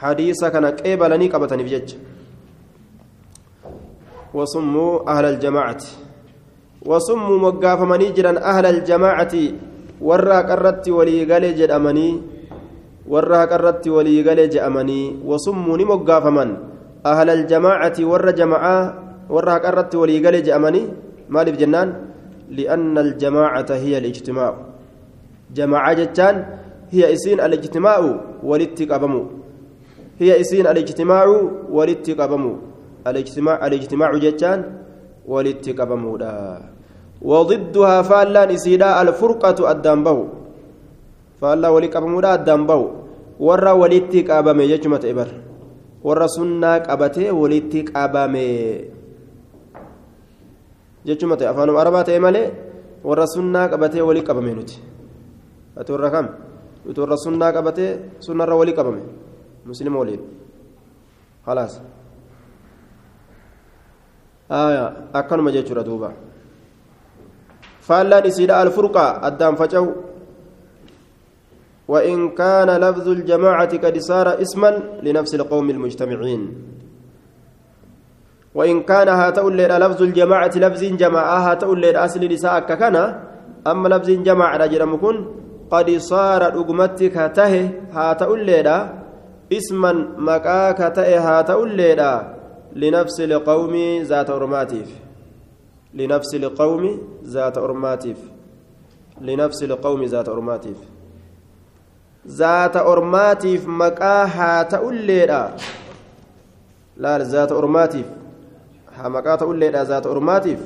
حديثا 0.02 0.50
كان 0.50 0.66
قبلني 0.66 1.28
قبتني 1.34 1.64
بجج 1.64 1.90
وصموا 4.34 4.92
أهل 5.12 5.26
الجماعة 5.26 5.84
وصموا 6.86 7.38
مقافمني 7.46 8.08
جرا 8.12 8.34
أهل 8.52 8.66
الجماعة 8.66 9.34
ورا 10.02 10.40
قرت 10.50 10.86
ولي 10.90 11.24
قال 11.32 11.44
جدأمني 11.56 12.10
ورا 13.08 13.42
قرت 13.52 13.88
ولي 13.88 14.16
قال 14.28 14.40
جأمني 14.50 15.02
وصموا 15.26 15.78
نمقافمن 15.78 16.50
أهل 17.06 17.30
الجماعة 17.30 17.98
ور 18.02 18.32
جماعة 18.32 18.76
ورا 19.30 19.56
قرت 19.66 19.96
ولي 19.96 20.18
قال 20.26 20.36
جأمني 20.44 20.82
مالي 21.30 21.52
بجنان 21.52 21.90
لأن 22.58 22.96
الجماعة 22.98 23.70
هي 23.70 23.98
الاجتماع 23.98 24.52
جماعة 25.58 25.94
جتان 25.94 26.36
هي 26.95 27.13
إسين 27.13 27.41
الاجتماع 27.41 27.99
والاتقابمو 28.43 29.23
هي 30.21 30.41
إسين 30.41 30.67
الاجتماع 30.67 31.25
والاتقابمو 31.71 32.53
الاجتماع 33.07 33.67
الاجتماع 33.67 34.11
جتان 34.25 34.61
والاتقابمودا 35.27 36.37
وضدها 37.23 38.03
فالان 38.03 38.51
إسيدا 38.51 39.03
الفرقة 39.03 39.59
الدنبو 39.73 40.19
فالا 41.41 41.69
ولقابمودا 41.75 42.35
الدنبو 42.35 42.83
ورا 43.47 43.73
ولاتقابمي 43.73 44.65
ججمة 44.73 45.03
إبر 45.13 45.29
ورا 46.05 46.27
سنة 46.27 46.73
قبته 46.89 47.27
ولاتقابمي 47.41 48.49
ججمة 51.09 51.41
أفانم 51.51 51.77
أربعة 51.77 52.09
إمالي 52.17 52.45
ورا 53.05 53.27
سنة 53.35 53.63
قبته 53.73 54.03
ولقابمي 54.03 54.53
نتي 54.59 54.79
أتورا 55.79 56.09
كم 56.09 56.27
أتورا 56.90 57.16
سنة 57.16 57.48
قبته 57.56 57.88
سنة 58.20 58.54
ولقابمي 58.60 59.04
مسلم 59.66 59.96
ولين 59.96 60.22
خلاص 61.48 61.74
آية 64.52 64.86
أكنما 65.16 65.52
جيتشورا 65.52 65.82
دوبا 65.82 66.10
فالان 67.88 68.26
إسيدا 68.26 68.62
الفرقة 68.64 69.28
الدام 69.28 69.56
فجو 69.56 69.86
وإن 71.88 72.18
كان 72.30 72.70
لفظ 72.70 73.08
الجماعة 73.08 73.74
قد 73.78 73.98
صار 73.98 74.28
اسما 74.42 74.72
لنفس 75.06 75.36
القوم 75.36 75.70
المجتمعين 75.70 76.42
وإن 78.56 78.84
كان 78.84 79.10
الليل 79.38 79.72
لفظ 79.84 80.02
الجماعة 80.02 80.54
لفظ 80.56 80.84
جماعة 80.84 81.60
الليل 81.64 81.96
أصل 81.96 82.22
نساء 82.26 82.60
كان 82.60 82.96
أما 83.68 83.88
لفظ 83.88 84.10
جماعة 84.10 84.58
رجل 84.58 84.86
مكن 84.86 85.16
قد 85.72 85.98
صار 85.98 86.42
أقمتك 86.48 87.18
هاته 87.18 87.70
هاتو 87.92 88.34
الليل 88.36 88.70
اسما 89.54 89.92
مكاك 90.18 90.78
تأه 90.96 91.20
هاتو 91.20 91.64
الليل 91.64 92.02
لنفس 92.76 93.22
القوم 93.22 93.74
ذات 94.02 94.30
أرماتيف 94.30 94.90
لنفس 95.94 96.36
القوم 96.36 97.00
ذات 97.24 97.58
أرماتيف 97.58 98.18
لنفس 99.22 99.64
القوم 99.64 100.04
ذات 100.04 100.30
أرماتيف 100.30 100.78
ذات 102.28 102.76
أرماتيف 102.78 103.68
مكاها 103.68 104.64
تأوليدا 104.64 105.56
لا 106.98 107.18
ذات 107.18 107.52
أرماتيف 107.52 108.06
مكاها 109.04 109.36
تأوليدا 109.36 109.84
ذات 109.84 110.06
أرماتيف 110.08 110.60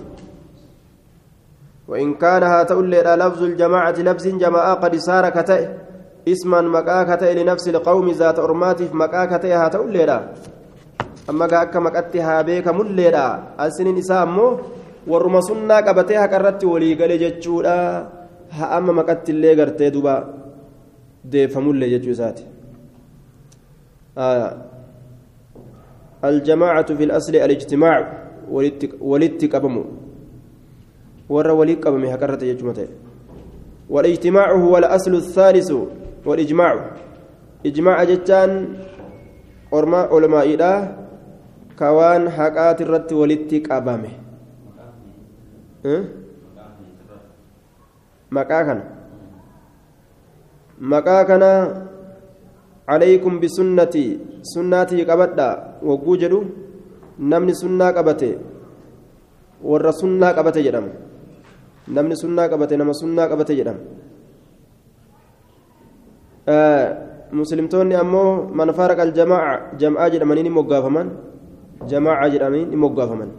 وإن 1.90 2.14
كان 2.14 2.44
هاتأوليدا 2.44 3.16
لفظ 3.16 3.44
الجماعة 3.44 3.98
لفظ 4.08 4.26
جماعة 4.28 4.74
قد 4.74 4.96
صار 4.96 5.30
كتئ 5.30 5.62
اسما 6.28 6.62
مكاها 6.62 7.04
كتئ 7.16 7.34
لنفس 7.34 7.66
القوم 7.68 8.10
ذات 8.12 8.40
أرماتيف 8.40 8.94
مكاها 8.94 9.26
كتئ 9.38 9.54
هاتأوليدا 9.54 10.18
amma 11.30 11.46
gaa 11.48 11.62
akka 11.66 11.80
maqatti 11.88 12.20
haa 12.26 12.44
beekamulleedha 12.44 13.24
asiniin 13.66 13.98
isaa 14.02 14.22
ammoo 14.28 14.52
warruma 15.12 15.42
sunnaa 15.50 15.82
qabatee 15.88 16.18
haqa 16.22 16.40
irratti 16.40 16.66
walii 16.72 16.96
gale 17.02 17.18
jechuudha 17.24 17.76
haa 18.60 18.70
amma 18.78 18.96
maqatti 19.00 19.36
illee 19.36 19.56
gartee 19.60 19.92
duba 19.98 20.16
deeffamullee 21.34 21.92
jechuu 21.96 22.16
isaati 22.18 22.46
الجماعة 26.24 26.90
في 27.00 27.04
الأصل 27.04 27.36
الاجتماع 27.36 27.96
ولت 31.30 31.46
قبمو 31.46 31.52
ور 31.54 31.60
ولي 31.60 31.74
قبمي 31.74 32.14
هكرت 32.14 32.44
يجمته 32.44 32.88
والاجتماع 33.90 34.52
هو 34.52 34.78
الأصل 34.78 35.14
الثالث 35.16 35.72
والإجماع 36.26 36.86
إجماع 37.66 38.04
جتان 38.04 38.52
أرما 39.74 39.98
علماء 39.98 40.48
waan 41.80 42.28
haqaati 42.28 42.84
irratti 42.84 43.16
walitti 43.16 43.64
qabame. 43.64 44.12
Maqaa 48.36 48.64
kana. 48.68 48.84
Maqaa 50.76 51.24
kana 51.24 51.52
عليكم 52.90 53.34
بسنتي 53.38 54.06
سناتي 54.42 55.06
قبدا 55.10 55.50
وقو 55.86 56.14
جدو 56.22 56.42
نمني 57.22 57.54
سنة 57.54 57.88
قبته 57.98 58.34
سنة 60.02 60.28
قبته 60.38 60.62
جدم 61.90 61.96
نمني 61.96 62.16
سنة 62.22 62.44
قبته 62.52 62.76
نما 62.80 62.94
سنة 63.02 63.24
قبته 63.32 63.54
جدم 63.60 63.78
آه 66.56 66.86
مسلمتوني 67.40 67.96
أمو 68.04 68.24
من 68.60 68.70
فارق 68.80 69.00
الجماعة 69.08 69.56
جماعة 69.82 70.08
جدمانين 70.14 70.48
مقافمان 70.58 71.08
جماعة 71.92 72.26
جدمانين 72.34 72.78
مقافمان 72.84 73.30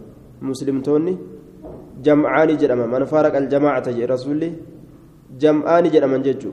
مسلمتوني 0.50 1.14
جمعاني 2.06 2.54
جدما 2.62 2.86
من 2.92 3.02
فارق 3.12 3.34
الجماعة 3.42 3.86
جي 3.96 4.04
رسولي 4.12 4.50
جمعاني 5.42 5.88
جدمان 5.94 6.22
ججو 6.26 6.52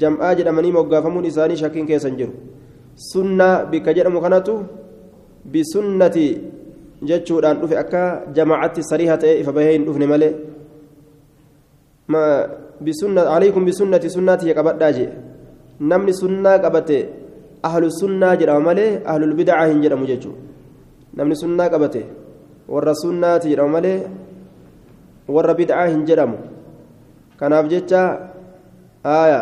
jam'aa 0.00 0.34
jedhamanii 0.38 0.72
moggaafamuun 0.78 1.26
isaanii 1.30 1.60
shakkiin 1.62 1.86
keessan 1.90 2.16
jiru 2.16 2.32
sunnaa 3.10 3.64
bikka 3.72 3.94
jedhamu 3.96 4.20
kanatu 4.24 4.54
bisunnati 5.52 6.26
jechuudhaan 7.08 7.60
dhufe 7.60 7.76
akka 7.82 8.02
jamaacatti 8.36 8.86
sariiha 8.90 9.16
ta'e 9.24 9.34
ifa 9.42 9.52
bahee 9.56 9.74
hin 9.76 9.84
dhufne 9.88 10.06
malee 10.12 10.32
عليكم 12.10 13.62
بسنة 13.64 14.04
سنتي 14.14 14.52
قبضا 14.52 14.90
جي. 14.96 15.08
نمني 15.80 16.12
سنة 16.12 16.52
قبته 16.64 17.00
أهل 17.64 17.84
السنة 17.84 18.34
جرى 18.34 18.58
مالي 18.66 19.06
أهل 19.06 19.22
البدعة 19.22 19.64
هنجر 19.66 19.92
مججو. 19.96 20.32
نمني 21.16 21.34
سنة 21.34 21.64
قبته 21.72 22.04
ور 22.68 22.86
سنة 22.92 23.36
جرى 23.36 23.66
مالي 23.74 23.94
ور 25.28 25.52
بدعة 25.52 25.86
هنجر 25.88 26.20
كان 27.40 27.52
أبجتش 27.52 27.92
آية 29.06 29.40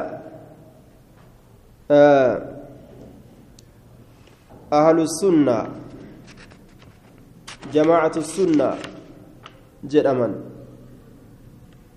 أهل 4.72 4.98
السنة 5.00 5.58
جماعة 7.74 8.14
السنة 8.16 8.70
جرمان 9.84 10.32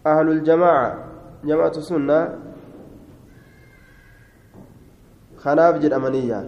أهل 0.06 0.28
الجماعة 0.28 1.04
جماعة 1.44 1.74
السنة 1.76 2.38
خناف 5.36 5.74
جرمانية 5.78 6.40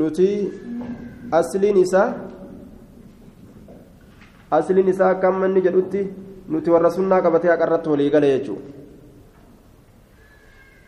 nuti 0.00 0.48
asliin 1.38 1.76
isaa 1.76 2.14
asliin 4.50 4.88
isaa 4.88 5.10
akka 5.14 5.32
manni 5.32 5.60
jedhutti 5.66 6.00
nuti 6.48 6.70
warra 6.74 6.90
sunnaa 6.90 7.20
qabatee 7.26 7.50
haqarratti 7.52 7.90
walii 7.92 8.10
gale 8.14 8.28
jechuudha 8.34 8.80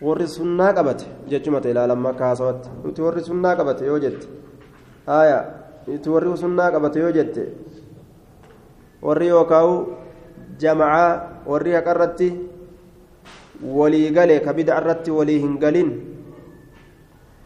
warri 0.02 0.28
sunnaa 0.28 0.72
qabate 0.74 1.06
jechuma 1.30 1.60
ta'e 1.60 1.72
ilaalamma 1.74 2.10
akka 2.10 2.24
haasawatti 2.28 2.68
nuti 2.84 3.02
warri 3.06 3.22
sunnaa 3.30 3.56
qabate 3.56 3.86
yoo 3.86 3.98
jette 4.04 4.26
haaya 5.06 5.38
nuti 5.87 6.09
warri 6.09 6.37
sunnaa 6.37 6.71
qabate 6.71 6.99
yoo 6.99 7.11
jette 7.11 7.43
warri 9.01 9.27
yookaan 9.27 9.85
jamacaa 10.59 11.09
warri 11.47 11.71
haqarratti 11.77 12.29
walii 13.63 14.11
gale 14.11 14.39
ka 14.45 14.53
bid'a 14.53 14.77
irratti 14.81 15.11
walii 15.11 15.39
hin 15.39 15.57
galin 15.57 15.89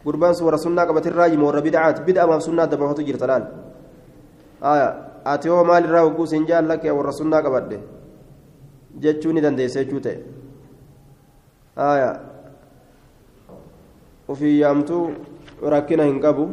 gurbaan 0.04 0.36
sun 0.36 0.46
warra 0.50 0.58
sunnaa 0.58 0.86
qabatirraa 0.90 1.30
jimu 1.30 1.46
warra 1.46 1.62
bid'aati 1.62 2.02
bid'amaaf 2.04 2.42
sunnaa 2.42 2.68
dabaafatu 2.68 3.06
jirta 3.06 3.28
laal? 3.28 3.46
Ati 5.24 5.48
yoo 5.48 5.64
maalirraa 5.64 6.04
hogguu 6.06 6.26
siin 6.26 6.46
jaallake 6.50 6.90
warra 6.92 7.12
sunnaa 7.14 7.42
qabadde. 7.46 7.80
jechuu 9.00 9.32
ni 9.34 9.42
dandeessa 9.42 9.84
jechuu 9.84 10.00
ta'e. 10.00 10.18
Ufii 14.28 14.60
yaamtuu 14.60 15.04
rakkina 15.74 16.04
hin 16.10 16.20
qabu 16.22 16.50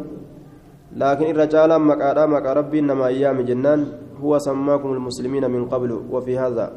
maqaadha 0.99 2.27
maqaa 2.27 2.55
rabbiin 2.55 2.87
nama 2.87 3.07
ayyaami 3.07 3.45
jennaan 3.45 3.87
huwa 4.21 4.41
sammaakum 4.41 4.93
almuslimiina 4.93 5.49
min 5.49 5.69
qablu 5.69 6.05
wafii 6.11 6.35
haadha 6.35 6.73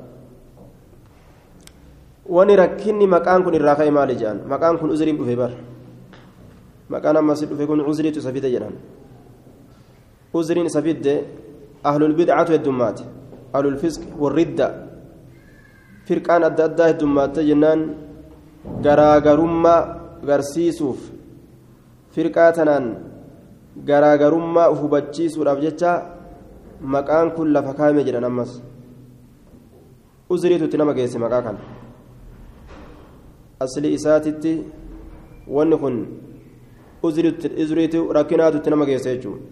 wani 2.25 2.55
rakkinni 2.55 3.07
maqaan 3.07 3.43
kun 3.43 3.53
irraa 3.53 3.75
ka'e 3.75 3.91
maali 3.91 4.15
jedhan 4.15 4.45
maqaan 4.47 4.77
kun 4.77 4.89
uzriin 4.89 5.17
dhufe 5.17 5.35
bar 5.35 5.51
maqaan 6.89 7.17
ammas 7.17 7.41
dhufe 7.41 7.65
kun 7.65 7.81
uzriitu 7.81 8.19
isa 8.19 8.31
fide 8.31 8.49
jedhan 8.51 8.75
uzriin 10.33 10.65
isa 10.65 10.81
fidde 10.81 11.13
ahlulbidcatu 11.83 12.53
heddummaate 12.53 13.03
ahlulfisq 13.53 14.01
warridda 14.21 14.67
firqaan 16.07 16.43
adda 16.49 16.63
addaa 16.69 16.87
heddummaatee 16.91 17.45
jennaan 17.49 17.79
garaagarummaa 18.85 19.81
garsiisuuf 20.29 20.99
firqaa 22.13 22.51
tanaan 22.57 23.10
garaagarummaa 23.75 24.69
uf 24.71 24.81
hubachiisuudhaaf 24.81 25.59
jecha 25.61 25.91
maqaan 26.81 27.31
kun 27.31 27.53
lafa 27.53 27.73
kaa'ime 27.73 28.03
jedhan 28.03 28.23
ammas 28.23 28.61
uzriitutti 30.29 30.77
nama 30.77 30.93
geesse 30.93 31.19
maqaa 31.19 31.41
kana. 31.41 31.59
Asli 33.59 33.93
isaatitti 33.93 34.53
wanni 35.47 35.77
kun 35.77 35.95
uzriitu 37.03 38.13
rakkinaatutti 38.13 38.69
nama 38.69 38.85
geesse 38.85 39.15
jechuudha. 39.15 39.43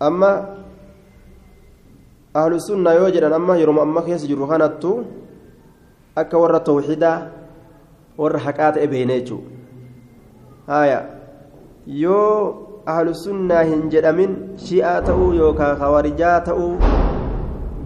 Amma 0.00 0.30
ahlu 2.34 2.60
sunna 2.60 2.94
yoo 2.94 3.10
jedhan 3.10 3.32
amma 3.32 3.56
yeroo 3.56 3.80
amma 3.80 4.02
keessa 4.02 4.26
jiru 4.26 4.46
kanattu 4.46 5.04
akka 6.16 6.38
warra 6.38 6.60
tawxiidaa 6.60 7.18
warra 8.18 8.38
haqaa 8.46 8.72
ta'e 8.72 8.86
beene 8.86 9.20
jechuudha. 9.20 9.50
Haya 10.66 11.15
yoo 11.86 12.82
ahlu 12.94 13.14
sunnaa 13.14 13.62
hin 13.70 13.88
jedhamin 13.94 14.36
shi'aa 14.68 15.00
ta'uu 15.08 15.32
yookaan 15.38 15.76
kawarijaa 15.82 16.40
ta'uu 16.48 16.72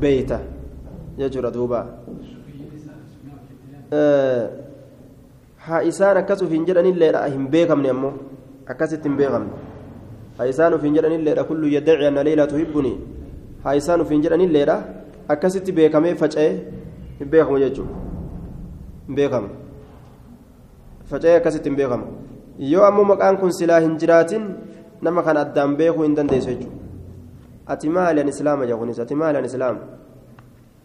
beeyta 0.01 0.39
jechuudha 1.19 1.51
duuba 1.57 1.81
haa 5.67 5.83
isaan 5.93 6.17
akkas 6.23 6.43
uf 6.47 6.51
hin 6.57 6.65
jedhanilleedha 6.69 7.25
hin 7.35 7.47
beekamne 7.55 7.91
ammoo 7.95 8.13
akkasitti 8.75 9.09
hin 9.09 9.17
beekamne 9.21 9.53
haa 10.39 10.47
isaan 10.53 10.75
uf 10.79 10.83
hin 10.89 10.95
jedhanilleedha 10.99 11.45
kullu 11.51 11.67
yaddaci 11.77 12.07
anna 12.11 12.23
leelaa 12.29 12.47
tuhibbunii 12.53 12.97
haa 13.65 13.75
isaan 13.83 14.01
ufiin 14.07 14.23
jedhanilleedha 14.27 14.77
akkasitti 15.35 15.73
beekamee 15.81 16.15
faca'ee 16.23 16.53
hin 17.21 17.29
beekamu 17.37 17.59
jechuudha 17.65 17.95
hin 19.09 19.15
beekamu 19.21 19.49
faca'ee 21.13 21.37
akkasitti 21.41 21.69
hin 21.73 21.77
beekamu 21.83 22.07
yoo 22.61 22.85
ammoo 22.85 23.05
maqaan 23.13 23.37
kun 23.41 23.53
silaa 23.53 23.81
hin 23.81 23.97
jiraatin 24.01 24.45
nama 25.03 25.23
kan 25.23 25.37
addaan 25.43 25.77
beekuu 25.77 26.03
hin 26.05 26.15
dandeessu 26.17 26.51
jechuudha. 26.51 26.77
Ati 27.73 27.89
maali 27.89 28.21
an 28.21 28.29
islaama 28.29 28.67
jahunis 28.71 28.99
ati 29.05 29.15
maali 29.15 29.39
an 29.39 29.45
islaama? 29.45 29.81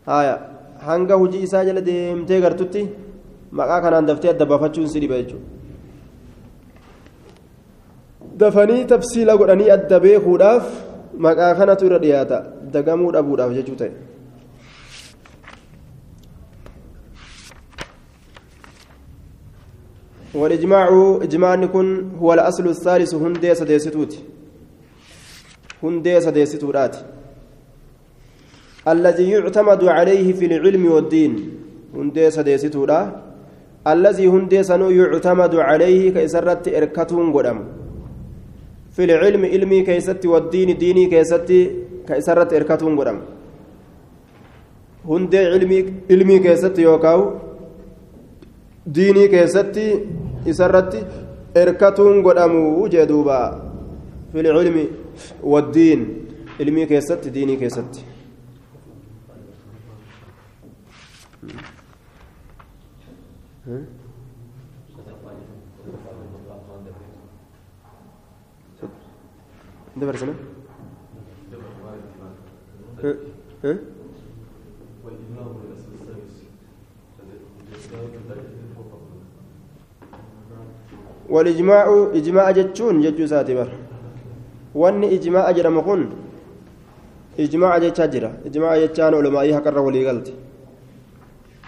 Haaya 0.05 0.35
hanga 0.87 1.15
hojii 1.21 1.43
isaa 1.47 1.65
jala 1.65 1.81
deemtee 1.89 2.39
gartutti 2.41 2.87
maqaa 3.51 3.81
kanaan 3.81 4.07
daftee 4.07 4.31
adda 4.33 4.45
baafachuun 4.45 4.87
si 4.87 4.99
dhiba 5.03 5.17
jechuudha. 5.21 5.45
Dafanii 8.39 8.85
tafsiila 8.85 9.37
godhanii 9.37 9.69
adda 9.77 9.99
beekuudhaaf 9.99 10.65
maqaa 11.27 11.53
kanatu 11.61 11.85
irra 11.91 11.99
dhiyaata. 12.05 12.43
Dagamuu 12.75 13.11
dhabuudhaaf 13.15 13.51
jechuu 13.57 13.75
ta'e 13.81 13.91
والإجماع 20.35 20.87
إجماع 21.21 21.65
كن 21.65 21.87
هو 22.21 22.33
الأصل 22.33 22.67
الثالث 22.67 23.13
هندي 23.13 23.55
سديستوت. 23.55 24.13
هندي 25.83 26.21
سديستورات 26.21 26.95
الذي 28.87 29.29
يعتمد 29.29 29.83
عليه 29.97 30.33
في 30.33 30.45
العلم 30.45 30.83
والدين. 30.91 31.33
هندي 31.95 32.31
سديستورا 32.31 32.99
الذي 33.87 34.27
هندي 34.27 34.63
سنو 34.63 34.89
يعتمد 34.89 35.55
عليه 35.55 36.03
كيسرت 36.15 36.67
إركتون 36.67 37.33
قدام 37.33 37.59
في 38.95 39.03
العلم 39.03 39.45
علمي 39.45 39.81
كيست 39.81 40.25
والدين 40.25 40.77
ديني 40.77 41.05
كيست 41.13 41.49
كيسرت 42.07 42.53
إركتون 42.53 42.99
قدام 42.99 43.17
هندي 45.09 45.39
علمي 45.53 45.79
علمي 46.11 46.39
كيست 46.39 46.79
يوكاو. 46.79 47.21
diinii 48.95 49.29
keessatti 49.33 49.85
isarratti 50.45 50.99
erkatuun 51.55 52.21
godhamu 52.23 52.87
jedhuuba 52.95 53.39
filcilmi 54.33 54.89
waddiin 55.53 56.01
ilmii 56.59 56.87
keessatti 56.87 57.33
diinii 57.33 57.57
keessatti 57.57 58.15
والإجماع 81.29 81.85
إجماع 82.13 82.51
جتشون 82.51 83.01
جتشو 83.01 83.25
ساتبر 83.25 83.69
وأن 84.75 85.03
إجماع 85.03 85.51
جرم 85.51 85.77
كن 85.81 86.01
إجماع 87.39 87.77
جتشا 87.77 88.05
جرا. 88.05 88.31
إجماع 88.45 88.77
جتشان 88.77 89.13
علماء 89.13 89.53
حقر 89.53 89.79
ولي 89.79 90.07
قلت 90.07 90.27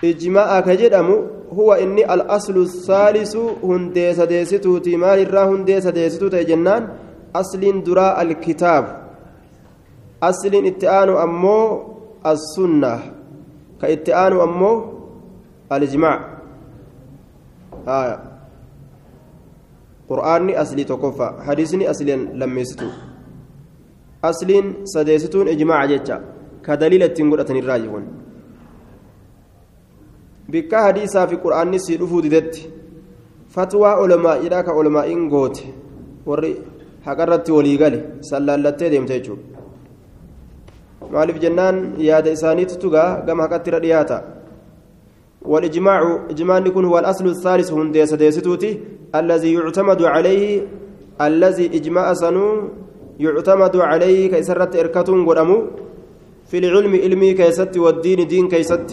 إجماع 0.03 0.59
كجدم 0.59 1.09
هو 1.53 1.73
إني 1.73 2.13
الأصل 2.13 2.57
الثالث 2.61 3.35
هندي 3.63 4.13
سديستو 4.13 4.77
تيمال 4.77 5.19
الرا 5.19 5.43
هندي 5.51 5.81
سديستو 5.81 6.27
تجنان 6.27 6.83
أصل 7.35 7.83
دراء 7.83 8.21
الكتاب. 8.21 8.85
أصل 10.23 10.53
اتآن 10.65 11.09
أمو 11.09 11.57
السنة. 12.25 12.99
كاتآن 13.81 14.33
أمو 14.39 14.71
الإجماع. 15.71 16.17
آه 17.87 18.36
qur'aanni 20.09 20.55
aslii 20.63 20.85
tokkoffa 20.85 21.33
hadiisni 21.47 21.87
asliin 21.87 22.29
lammeessitu. 22.39 22.85
Asliin 24.21 24.75
sadeessituun 24.93 25.47
ijmaaca 25.47 25.87
jecha 25.87 26.21
ka 26.61 26.77
daliila 26.79 27.05
ittiin 27.05 27.29
godhatanirraa 27.29 27.79
jechuun 27.79 28.05
bikka 30.51 30.81
hadiisaa 30.87 31.27
fi 31.27 31.37
qur'aanni 31.45 31.79
sii 31.79 31.97
dhufuu 32.01 32.21
didetti 32.25 32.69
fatwaa 33.55 33.95
olmaa'iidhaa 34.03 34.63
ka 34.63 34.73
olmaa'iin 34.81 35.29
goote 35.33 35.73
warri 36.25 36.51
haqarratti 37.05 37.51
walii 37.51 37.77
gale 37.77 37.99
sallaallattee 38.29 38.89
deemte 38.91 39.13
jechuudha. 39.19 39.43
Maaliif 41.11 41.39
jennaan 41.41 41.77
yaada 42.07 42.31
isaaniitu 42.37 42.89
gaa 42.95 43.21
gama 43.27 43.43
haqatti 43.43 43.69
irra 43.69 43.79
dhiyaata? 43.85 44.17
Walijmaacu 45.51 46.13
ijmaanni 46.33 46.71
kun 46.71 46.85
wal 46.93 47.05
aslu 47.11 47.35
saalis 47.43 47.71
hundee 47.71 48.07
sadeessituuti 48.07 48.69
الذي 49.15 49.53
يعتمد 49.53 50.01
عليه 50.03 50.67
الذي 51.21 51.65
إجماع 51.77 52.13
سنو 52.13 52.47
يعتمد 53.19 53.75
عليه 53.75 54.29
كيسرت 54.29 54.75
إركتون 54.75 55.19
قدمو 55.29 55.57
في 56.49 56.57
العلم 56.57 56.93
علمي 57.03 57.33
كيست 57.33 57.77
والدين 57.77 58.27
دين 58.27 58.47
كيست 58.47 58.87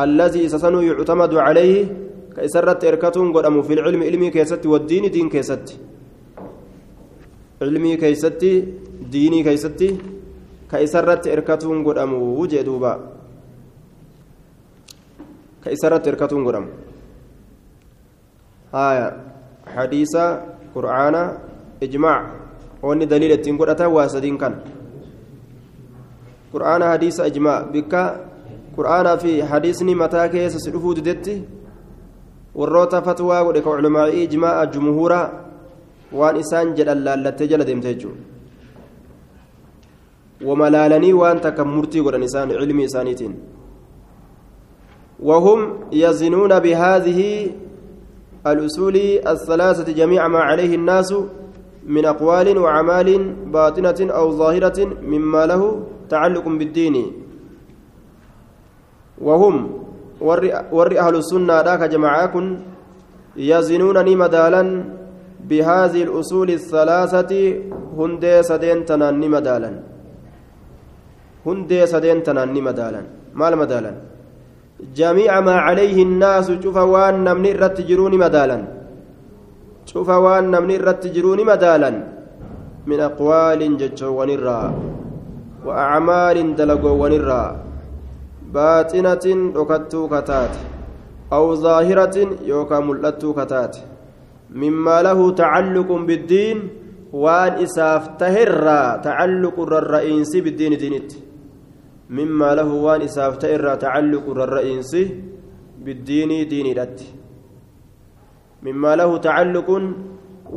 الذي 0.00 0.48
سنو 0.48 0.80
يعتمد 0.80 1.34
عليه 1.34 1.78
كيسرت 2.36 2.84
إركتون 2.84 3.32
قدمو 3.36 3.62
في 3.62 3.72
العلم 3.74 4.02
علمي 4.02 4.30
كيست 4.30 4.66
والدين 4.66 5.10
دين 5.10 5.28
كيست 5.28 5.66
علمي 7.62 7.96
كيست 7.96 8.42
ديني 9.12 9.42
كيست 9.42 9.80
كيسرت 10.70 11.24
إركتون 11.34 11.78
قدمو 11.86 12.18
وجدوبا 12.40 12.92
كيسرت 15.64 16.04
إركتون 16.08 16.42
قدمو 16.46 16.70
آية 18.73 19.07
حديث 19.75 20.13
قرآن 20.75 21.15
إجماع 21.83 22.19
وأن 22.83 23.07
دليل 23.07 23.31
التنقل 23.31 23.69
أتى 23.69 23.85
واسدين 23.85 24.37
كان 24.37 24.55
قرآن 26.53 26.81
حديث 26.83 27.19
إجماع 27.19 27.61
بك 27.73 27.93
قرآن 28.77 29.07
في 29.17 29.43
حديثني 29.43 29.95
متى 29.95 30.27
كيس 30.27 30.55
سلفو 30.57 30.93
ددتي 30.93 31.35
warroota 32.55 33.01
fatwaa 33.03 33.43
godhe 33.43 33.61
ka 33.61 33.69
culamaa'ii 33.69 34.23
ijmaa'a 34.23 34.65
jumhuura 34.73 35.19
waan 36.19 36.37
isaan 36.39 36.69
jedhan 36.77 37.01
laallattee 37.07 37.47
jala 37.51 37.65
deemte 37.67 37.87
jechuudha 37.93 38.21
wama 40.47 40.69
laalanii 40.75 41.13
waan 41.21 41.41
takka 41.45 41.65
murtii 41.71 42.03
godhan 42.05 42.23
isaan 42.29 42.55
cilmii 42.61 42.87
isaaniitiin 42.91 43.35
وهم 45.19 45.59
يزنون 45.91 46.59
بهذه 46.59 47.51
الأصول 48.46 48.96
الثلاثة 49.26 49.92
جميع 49.92 50.28
ما 50.28 50.38
عليه 50.38 50.74
الناس 50.74 51.14
من 51.86 52.04
أقوال 52.04 52.58
وأعمال 52.58 53.08
باطنة 53.52 54.00
أو 54.00 54.30
ظاهرة 54.30 54.78
مما 55.02 55.46
له 55.46 55.62
تعلق 56.08 56.48
بالدين. 56.48 56.96
وهم 59.20 59.54
ور 60.72 60.90
أهل 60.98 61.14
السنة 61.16 61.60
ذاك 61.60 61.82
جماعة 61.94 62.34
يزنونني 63.36 64.14
مدالا 64.16 64.84
بهذه 65.48 66.02
الأصول 66.02 66.50
الثلاثة 66.50 67.32
هندي 67.98 68.42
سدين 68.42 68.84
تناني 68.84 69.28
مدالا 69.28 69.70
هندي 71.46 71.86
سدين 71.86 72.22
تناني 72.22 72.60
مدالا 72.60 73.02
مال 73.34 73.52
مدالا؟ 73.58 74.09
جميع 74.80 75.40
ما 75.40 75.56
عليه 75.66 76.02
الناس 76.02 76.52
شوف 76.62 76.76
وان 76.76 77.24
نمني 77.24 77.52
رت 77.52 77.80
جروني 77.80 78.16
مدالا. 78.16 78.58
شوف 79.86 80.08
وان 80.08 80.50
نمني 80.50 80.76
رت 80.76 81.06
جروني 81.06 81.44
مدالا. 81.44 81.90
من 82.86 83.00
أقوال 83.00 83.60
ججو 83.76 84.10
ونرى 84.20 84.62
وأعمال 85.66 86.56
دلقوا 86.56 86.96
ونرى. 87.02 87.44
باطنة 88.54 89.24
ركتو 89.56 90.08
كتات 90.08 90.54
أو 91.32 91.54
ظاهرة 91.54 92.16
يوكا 92.44 92.78
ملتو 92.80 93.30
كتات. 93.38 93.76
مما 94.50 95.02
له 95.02 95.30
تعلق 95.30 95.92
بالدين 95.92 96.58
وان 97.12 97.52
إساف 97.52 98.08
تهرى 98.18 99.00
تعلق 99.04 99.56
الرئيس 99.60 100.36
بالدين 100.36 100.72
mimmaa 102.10 102.54
lahu 102.58 102.82
waan 102.84 103.02
isaaf 103.06 103.38
ta'e 103.38 103.54
irraa 103.54 103.76
tacalluqu 103.84 104.34
rarra'iinsi 104.40 105.02
biddiinii 105.84 106.44
diiniidhatti. 106.50 107.06
Mimmaa 108.66 108.96
lahu 109.00 109.18
tacalluqun 109.26 109.84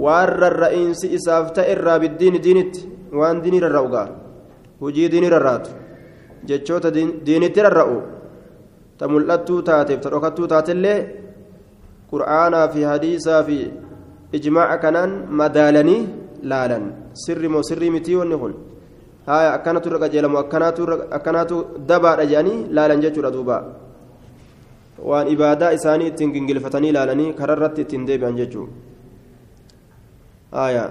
waan 0.05 0.29
rarra'iinsi 0.43 1.13
isaaf 1.17 1.53
ta'e 1.55 1.71
irraa 1.75 1.99
biddiini 2.03 2.39
diinitti 2.45 2.81
waan 3.19 3.43
diinii 3.43 3.61
rarra'u 3.65 3.87
ga'a. 3.93 4.07
Hujii 4.81 5.11
diinii 5.13 5.29
rarraatu. 5.35 5.69
Jechoota 6.49 6.89
diinitti 7.25 7.61
rarra'u. 7.67 8.01
Ta 8.97 9.07
mul'attuu 9.07 9.61
taateef 9.69 10.01
ta 10.01 10.09
dhokattuu 10.09 10.47
taatellee 10.53 10.99
qur'aanaa 12.11 12.67
fi 12.73 12.81
hadiisaa 12.91 13.41
fi 13.47 13.57
ijmaaca 14.37 14.77
kanaan 14.83 15.11
madaalanii 15.39 16.01
laalan. 16.49 16.85
Sirri 17.13 17.47
moo 17.53 17.63
sirrii 17.69 17.93
mitii 17.95 18.15
wanni 18.19 18.37
kun? 18.41 18.53
Haya 19.25 19.53
akkanatu 19.57 19.89
irra 19.89 19.99
qajeelamu 20.03 20.37
akkanaatu 21.17 21.55
dabaadha 21.89 22.25
jedhanii 22.31 22.67
laalan 22.77 23.03
jechuudha 23.05 23.31
duuba 23.35 23.57
waan 25.09 25.27
ibaadaa 25.35 25.71
isaanii 25.77 26.09
ittiin 26.11 26.33
gingilfatanii 26.35 26.91
laalanii 26.97 27.33
kararratti 27.39 27.81
ittiin 27.85 28.07
deebi'an 28.09 28.37
jechuu 28.41 28.67
haya 30.51 30.85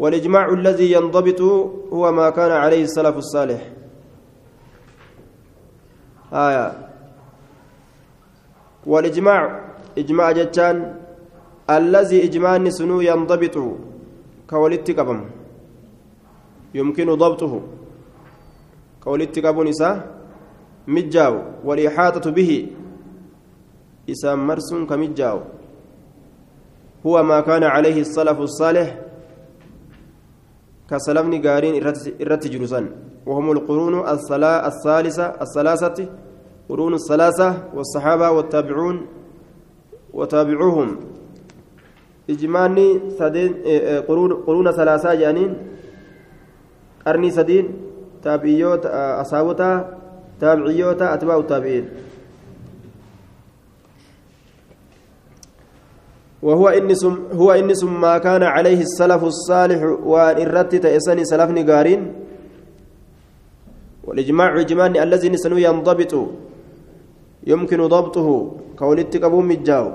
والإجماع 0.00 0.46
الذي 0.58 0.92
ينضبط 0.92 1.40
هو 1.92 2.12
ما 2.12 2.30
كان 2.30 2.52
عليه 2.52 2.82
السلف 2.88 3.16
الصالح 3.16 3.60
آية 6.32 6.66
والإجماع 8.86 9.42
إجماع 9.98 10.32
جتان 10.32 10.76
الذي 11.70 12.18
إجماع 12.24 12.54
سنو 12.78 13.00
ينضبط 13.00 13.56
كولدت 14.50 14.88
قبم 14.98 15.20
يمكن 16.74 17.14
ضبطه. 17.14 17.60
كولدت 19.04 19.38
قبم 19.38 19.68
نساء 19.68 19.94
مجاو 20.88 21.34
والإحاطة 21.64 22.30
به. 22.30 22.66
إسام 24.10 24.46
مرس 24.46 24.74
كمجاو. 24.74 25.40
هو 27.06 27.22
ما 27.22 27.40
كان 27.40 27.64
عليه 27.64 28.00
السلف 28.00 28.40
الصالح 28.40 28.98
كسلفني 30.90 31.38
قارين 31.48 31.74
إرت 32.20 32.46
جلوسا 32.46 32.80
وهم 33.26 33.50
القرون 33.52 33.94
الثالثة 34.66 35.26
الثلاثة 35.42 36.08
قرون 36.68 36.94
الثلاثة 36.94 37.48
والصحابة 37.74 38.30
والتابعون 38.30 39.06
وتابعوهم. 40.12 40.96
إجماني 42.30 43.00
سدين 43.18 43.54
قرون 44.08 44.32
قرون 44.32 44.72
ثلاثة 44.72 45.14
جانين 45.14 45.56
قرني 47.06 47.30
سدين 47.30 47.66
تابعيوت 48.22 48.86
أصابوتا 49.22 49.70
تابعيوتا 50.40 51.14
أتباع 51.14 51.36
التابعين 51.36 51.84
وهو 56.42 56.68
إنسم 56.68 57.14
هو 57.32 57.52
إنسم 57.52 58.00
ما 58.00 58.18
كان 58.18 58.42
عليه 58.42 58.80
السلف 58.80 59.24
الصالح 59.24 59.80
وأن 59.82 60.36
إرت 60.40 60.74
تأسني 60.74 61.24
سلفني 61.24 61.62
قارين 61.72 62.02
والإجماع 64.04 64.60
إجماع 64.60 64.86
الذي 64.86 65.28
نسنو 65.28 65.56
ينضبط 65.56 66.12
يمكن 67.46 67.80
ضبطه 67.86 68.28
كولدت 68.78 69.14
قبوم 69.24 69.48
مجاو 69.48 69.86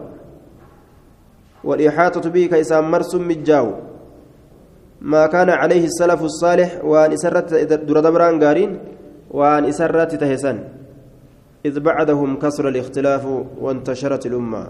والإحاطة 1.64 2.30
به 2.30 2.46
كيسام 2.46 2.92
مرسم 2.92 3.28
مجاو 3.28 3.68
ما 5.02 5.28
كان 5.28 5.50
عليه 5.50 5.86
السلف 5.86 6.24
الصالح 6.24 6.86
وأن 6.86 7.12
إسرت 7.12 7.54
دردبران 7.88 8.44
قارين 8.44 8.80
وأن 9.32 9.66
إسرت 9.66 10.16
تهسن. 10.16 10.58
إذ 11.66 11.80
بعدهم 11.80 12.40
كسر 12.40 12.68
الاختلاف 12.70 13.26
وانتشرت 13.62 14.26
الأمة. 14.26 14.68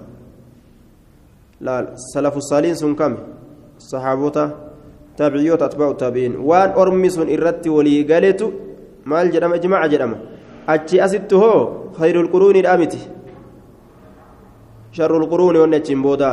لا 1.61 1.93
السلف 1.93 2.38
الصالحين 2.38 2.75
سن 2.75 2.95
كم؟ 2.95 3.17
صحابته 3.79 4.49
تابعيوت 5.17 5.61
أتباع 5.61 5.89
التابعين. 5.91 6.35
وأن 6.39 6.69
أرمس 6.69 7.19
إرت 7.19 7.67
ولي 7.67 8.03
قالت 8.03 8.41
مال 9.05 9.31
جرم 9.31 9.53
إجماع 9.53 9.85
جرم 9.85 10.11
أتشي 10.69 11.05
أسته 11.05 11.43
خير 11.99 12.15
القرون 12.21 12.55
الآمتي. 12.55 13.01
شر 14.91 15.17
القرون 15.17 15.55
ونجم 15.57 16.01
بودا. 16.01 16.31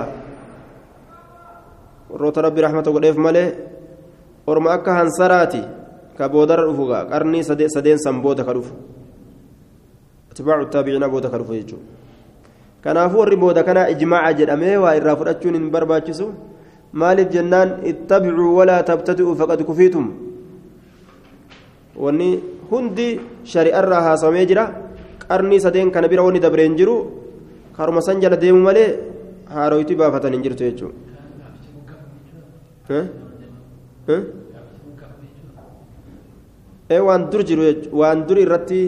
روت 2.10 2.38
ربي 2.38 2.60
رحمته 2.60 2.90
قديف 2.92 3.18
ماله. 3.18 3.71
Orma 4.46 4.70
akka 4.76 4.94
hansaraati 4.98 5.62
ka 6.18 6.28
boodara 6.28 6.64
dhufuga 6.66 7.04
qarnii 7.10 7.42
sadeen 7.44 7.98
san 7.98 8.20
booda 8.22 8.44
ka 8.44 8.52
dhufu. 8.54 8.74
Atbaacu 10.32 10.70
taabiciina 10.70 11.08
booda 11.08 11.28
ka 11.30 11.38
dhufu 11.38 11.52
jechuudha 11.52 11.84
kanaafuu 12.82 13.18
warri 13.18 13.36
booda 13.36 13.62
kana 13.62 13.90
ijmaaca 13.90 14.34
jedhamee 14.38 14.76
waa 14.76 14.96
irraa 14.98 15.16
fudhachuun 15.16 15.54
hin 15.54 15.70
barbaachisu. 15.70 16.26
Maaliif 16.92 17.28
jennaan? 17.32 17.68
Ittabicuu 17.90 18.56
walaa 18.56 18.82
tabtadi'uu 18.82 19.34
faqad 19.36 19.64
kufiitum. 19.64 20.12
Wanni 21.96 22.42
hundi 22.70 23.20
shari'arraa 23.44 24.02
haasawamee 24.06 24.46
jira. 24.50 24.64
Qarnii 25.28 25.60
sadeen 25.60 25.90
kana 25.90 26.08
bira 26.08 26.22
wanni 26.26 26.40
dabreen 26.40 26.76
jiru. 26.76 26.96
Karuma 27.76 28.02
san 28.02 28.20
jala 28.20 28.36
deemu 28.36 28.60
malee 28.60 28.98
haaroyti 29.48 29.94
baafatan 29.96 30.32
hin 30.34 30.42
jirtu 30.44 30.64
jechuudha 30.68 30.92
waan 37.06 37.30
dur 37.30 37.42
jiru 37.44 37.62
waan 37.92 38.26
dur 38.26 38.38
irratti 38.38 38.82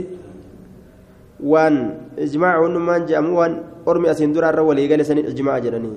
waan 1.40 1.76
ijmaaca 2.18 2.60
hundumaan 2.64 3.06
jedhamu 3.08 3.32
waan 3.38 3.52
ormi 3.86 4.08
asiin 4.12 4.32
duraarra 4.34 4.62
walii 4.62 4.88
gale 4.88 5.04
sanii 5.04 5.24
ijmaaca 5.32 5.64
jedhanii. 5.64 5.96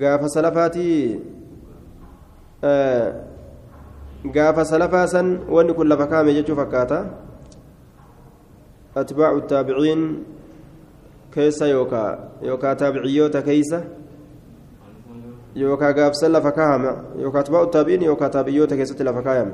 Gaafa 0.00 0.28
salafaatii 0.28 1.20
gaafa 4.34 4.64
salafaa 4.64 5.06
san 5.06 5.38
wanni 5.48 5.74
kun 5.74 5.88
lafa 5.88 6.06
kaame 6.06 6.34
jechuu 6.34 6.56
fakkaata. 6.56 6.98
Atbaacu 8.94 9.40
taabiciin 9.48 10.02
keessa 11.34 11.66
yookaa 11.68 12.74
taabiciyyoota 12.76 13.42
keeysa 13.42 13.80
yookaan 15.54 15.94
gaafsan 15.94 16.32
lafa 16.32 16.52
kaahama 16.52 16.92
yookaan 17.18 17.44
atbaa'u 17.44 17.66
taabiin 17.66 18.02
yookaan 18.02 18.30
taabiyyoota 18.30 18.76
keessatti 18.76 19.04
lafa 19.04 19.22
kaayame 19.22 19.52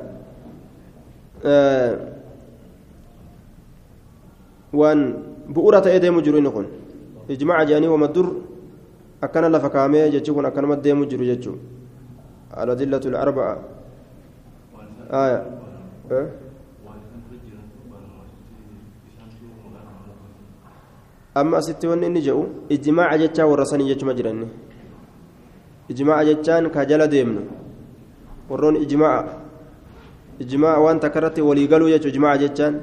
waan 4.72 5.00
bu'uura 5.54 5.80
ta'ee 5.80 6.00
deemu 6.00 6.22
jiru 6.22 6.38
inni 6.38 6.50
kun 6.50 6.66
ijmaaca 7.28 7.66
jedhanii 7.66 7.88
wama 7.88 8.08
dur 8.14 8.28
akkana 9.20 9.48
lafa 9.48 9.70
kaamee 9.70 10.10
jechi 10.10 10.32
kun 10.32 10.46
akkanuma 10.46 10.76
deemu 10.76 11.06
jiru 11.06 11.24
jechuudha 11.24 11.62
aladillatu 12.62 13.16
arba'a 13.16 13.56
aya 15.10 15.40
amma 21.34 21.56
asitti 21.58 21.86
wanni 21.86 22.06
inni 22.06 22.22
jedhu 22.22 22.46
ijmaaca 22.68 23.18
jechaa 23.18 23.46
warra 23.46 23.64
sanii 23.66 23.88
jechuma 23.88 24.14
jiranni 24.14 24.48
ijmaa'a 25.92 26.24
jechaan 26.28 26.70
ka 26.70 26.84
jala 26.90 27.06
deemnu 27.14 27.42
warroon 28.50 28.76
ijmaa'a 28.84 29.22
ijmaa'a 30.44 30.80
waan 30.84 31.00
takka 31.00 31.18
irratti 31.20 31.40
waliigaluu 31.48 31.90
jechuun 31.92 32.14
ijmaa'a 32.14 32.38
jechaan 32.44 32.74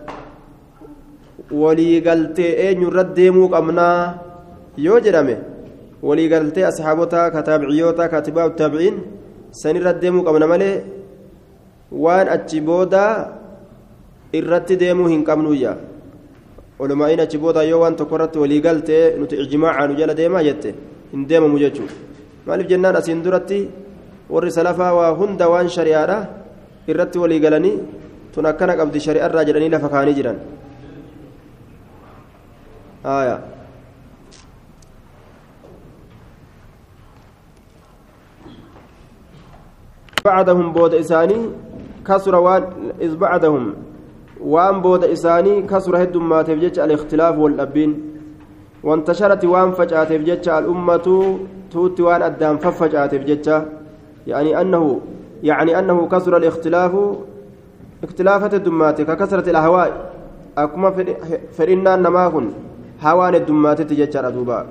waliigaltee 1.61 2.51
eenyurra 2.65 3.03
deemuu 3.17 3.49
qabnaa 3.55 3.99
yoo 4.85 4.99
jedhame 5.05 5.35
waliigaltee 6.07 6.65
asxaabotaa 6.71 7.31
ka 7.33 7.43
taabiciyyoota 7.49 8.09
kaatibaa 8.13 8.49
taabiciin 8.61 8.97
sanirra 9.61 9.93
deemuu 10.01 10.23
qabna 10.27 10.47
malee 10.53 10.75
waan 12.03 12.27
achi 12.35 12.61
boodaa 12.69 13.11
irratti 14.39 14.75
deemuu 14.83 15.07
hin 15.13 15.23
qabnuyya 15.29 15.75
olumaa'iin 16.79 17.21
achi 17.25 17.37
boodaa 17.43 17.63
yoo 17.71 17.79
waan 17.83 17.95
tokko 18.01 18.15
irratti 18.17 18.39
waliigaltee 18.43 19.03
nuti 19.19 19.35
ijmaa'aa 19.45 19.87
nu 19.87 19.95
jala 20.01 20.13
deemaa 20.21 20.43
jette 20.49 20.75
hin 21.11 21.27
deemamu 21.29 21.59
jechuudha. 21.63 22.14
Maaliif 22.45 22.67
jennaan 22.69 22.95
asiin 22.95 23.23
duratti 23.25 23.59
warri 24.29 24.51
salafaa 24.51 24.93
waa 24.99 25.11
hunda 25.19 25.49
waan 25.49 25.69
shari'aadha 25.77 26.17
irratti 26.87 27.17
walii 27.23 27.39
galanii 27.45 27.75
tun 28.33 28.45
akkana 28.51 28.77
qabdi 28.79 28.99
shari'arraa 29.07 29.47
jedhanii 29.49 29.73
lafa 29.75 29.89
kaanii 29.89 30.17
jiran 30.19 30.37
بعدهم 40.25 40.73
بود 40.73 40.93
إساني 40.93 41.39
كسر 42.07 42.35
وان 42.35 42.63
إذ 43.01 43.15
بعدهم 43.15 43.73
وان 44.41 44.81
بود 44.81 45.03
إساني 45.03 45.61
كسر 45.61 46.03
هد 46.03 46.17
ما 46.17 46.41
تفجج 46.41 46.79
الاختلاف 46.79 47.37
والأبين 47.37 48.14
وانتشرت 48.85 49.45
وان 49.45 49.71
فجأة 49.71 50.03
تفجج 50.03 50.49
الأمة 50.49 51.07
توتي 51.71 52.01
وان 52.03 52.21
أدام 52.21 52.57
ففجأت 52.57 53.15
بججة 53.15 53.65
يعني 54.27 54.61
أنه 54.61 55.01
يعني 55.43 55.79
أنه 55.79 56.07
كسر 56.07 56.37
الاختلاف 56.37 56.93
اختلافة 58.03 58.57
الدمات 58.57 59.01
ككسرة 59.01 59.49
الأهواء. 59.49 60.11
أكما 60.57 60.89
فرنا 61.57 61.95
نماهن 61.95 62.51
هوان 63.01 63.35
الدمات 63.35 63.81
تججر 63.81 64.29
دوبا 64.29 64.65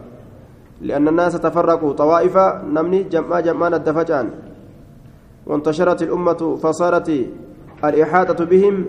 لأن 0.83 1.09
الناس 1.09 1.33
تفرقوا 1.33 1.93
طوائف 1.93 2.37
نمني 2.75 3.03
جمع 3.03 3.41
جمعان 3.41 3.75
الدفجان. 3.75 4.31
وانتشرت 5.47 6.03
الأمة 6.03 6.57
فصارت 6.63 7.27
الإحاطة 7.85 8.45
بهم 8.45 8.85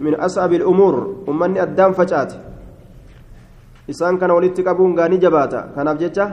من 0.00 0.14
أصعب 0.14 0.52
الأمور. 0.52 1.16
أمني 1.28 1.62
أدام 1.62 1.92
فجأت 1.92 2.32
إسان 3.90 4.18
كان 4.18 4.30
ولدت 4.30 4.60
قبون 4.68 4.98
غاني 4.98 5.16
جباتا 5.24 5.60
كان 5.76 5.88
أبججة 5.88 6.26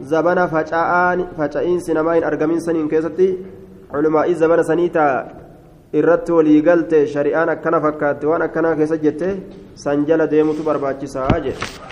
zabana 0.00 0.48
faca'iinsi 0.48 1.92
namaa 1.94 2.14
hin 2.14 2.24
argamin 2.24 2.60
saniin 2.66 2.88
keessatti 2.88 3.26
culmaa'ii 3.92 4.34
zabana 4.42 4.64
sanii 4.64 4.88
taa 4.96 5.12
irratti 6.00 6.32
walii 6.32 6.62
galte 6.68 7.04
shari'aan 7.14 7.52
akkana 7.56 7.80
fakkaatte 7.86 8.26
waan 8.32 8.46
akkanaa 8.48 8.74
keessa 8.80 8.96
jette 9.04 9.28
san 9.84 10.06
jala 10.10 10.30
deemutu 10.34 10.62
barbaachisaa 10.68 11.28
jedhe 11.46 11.89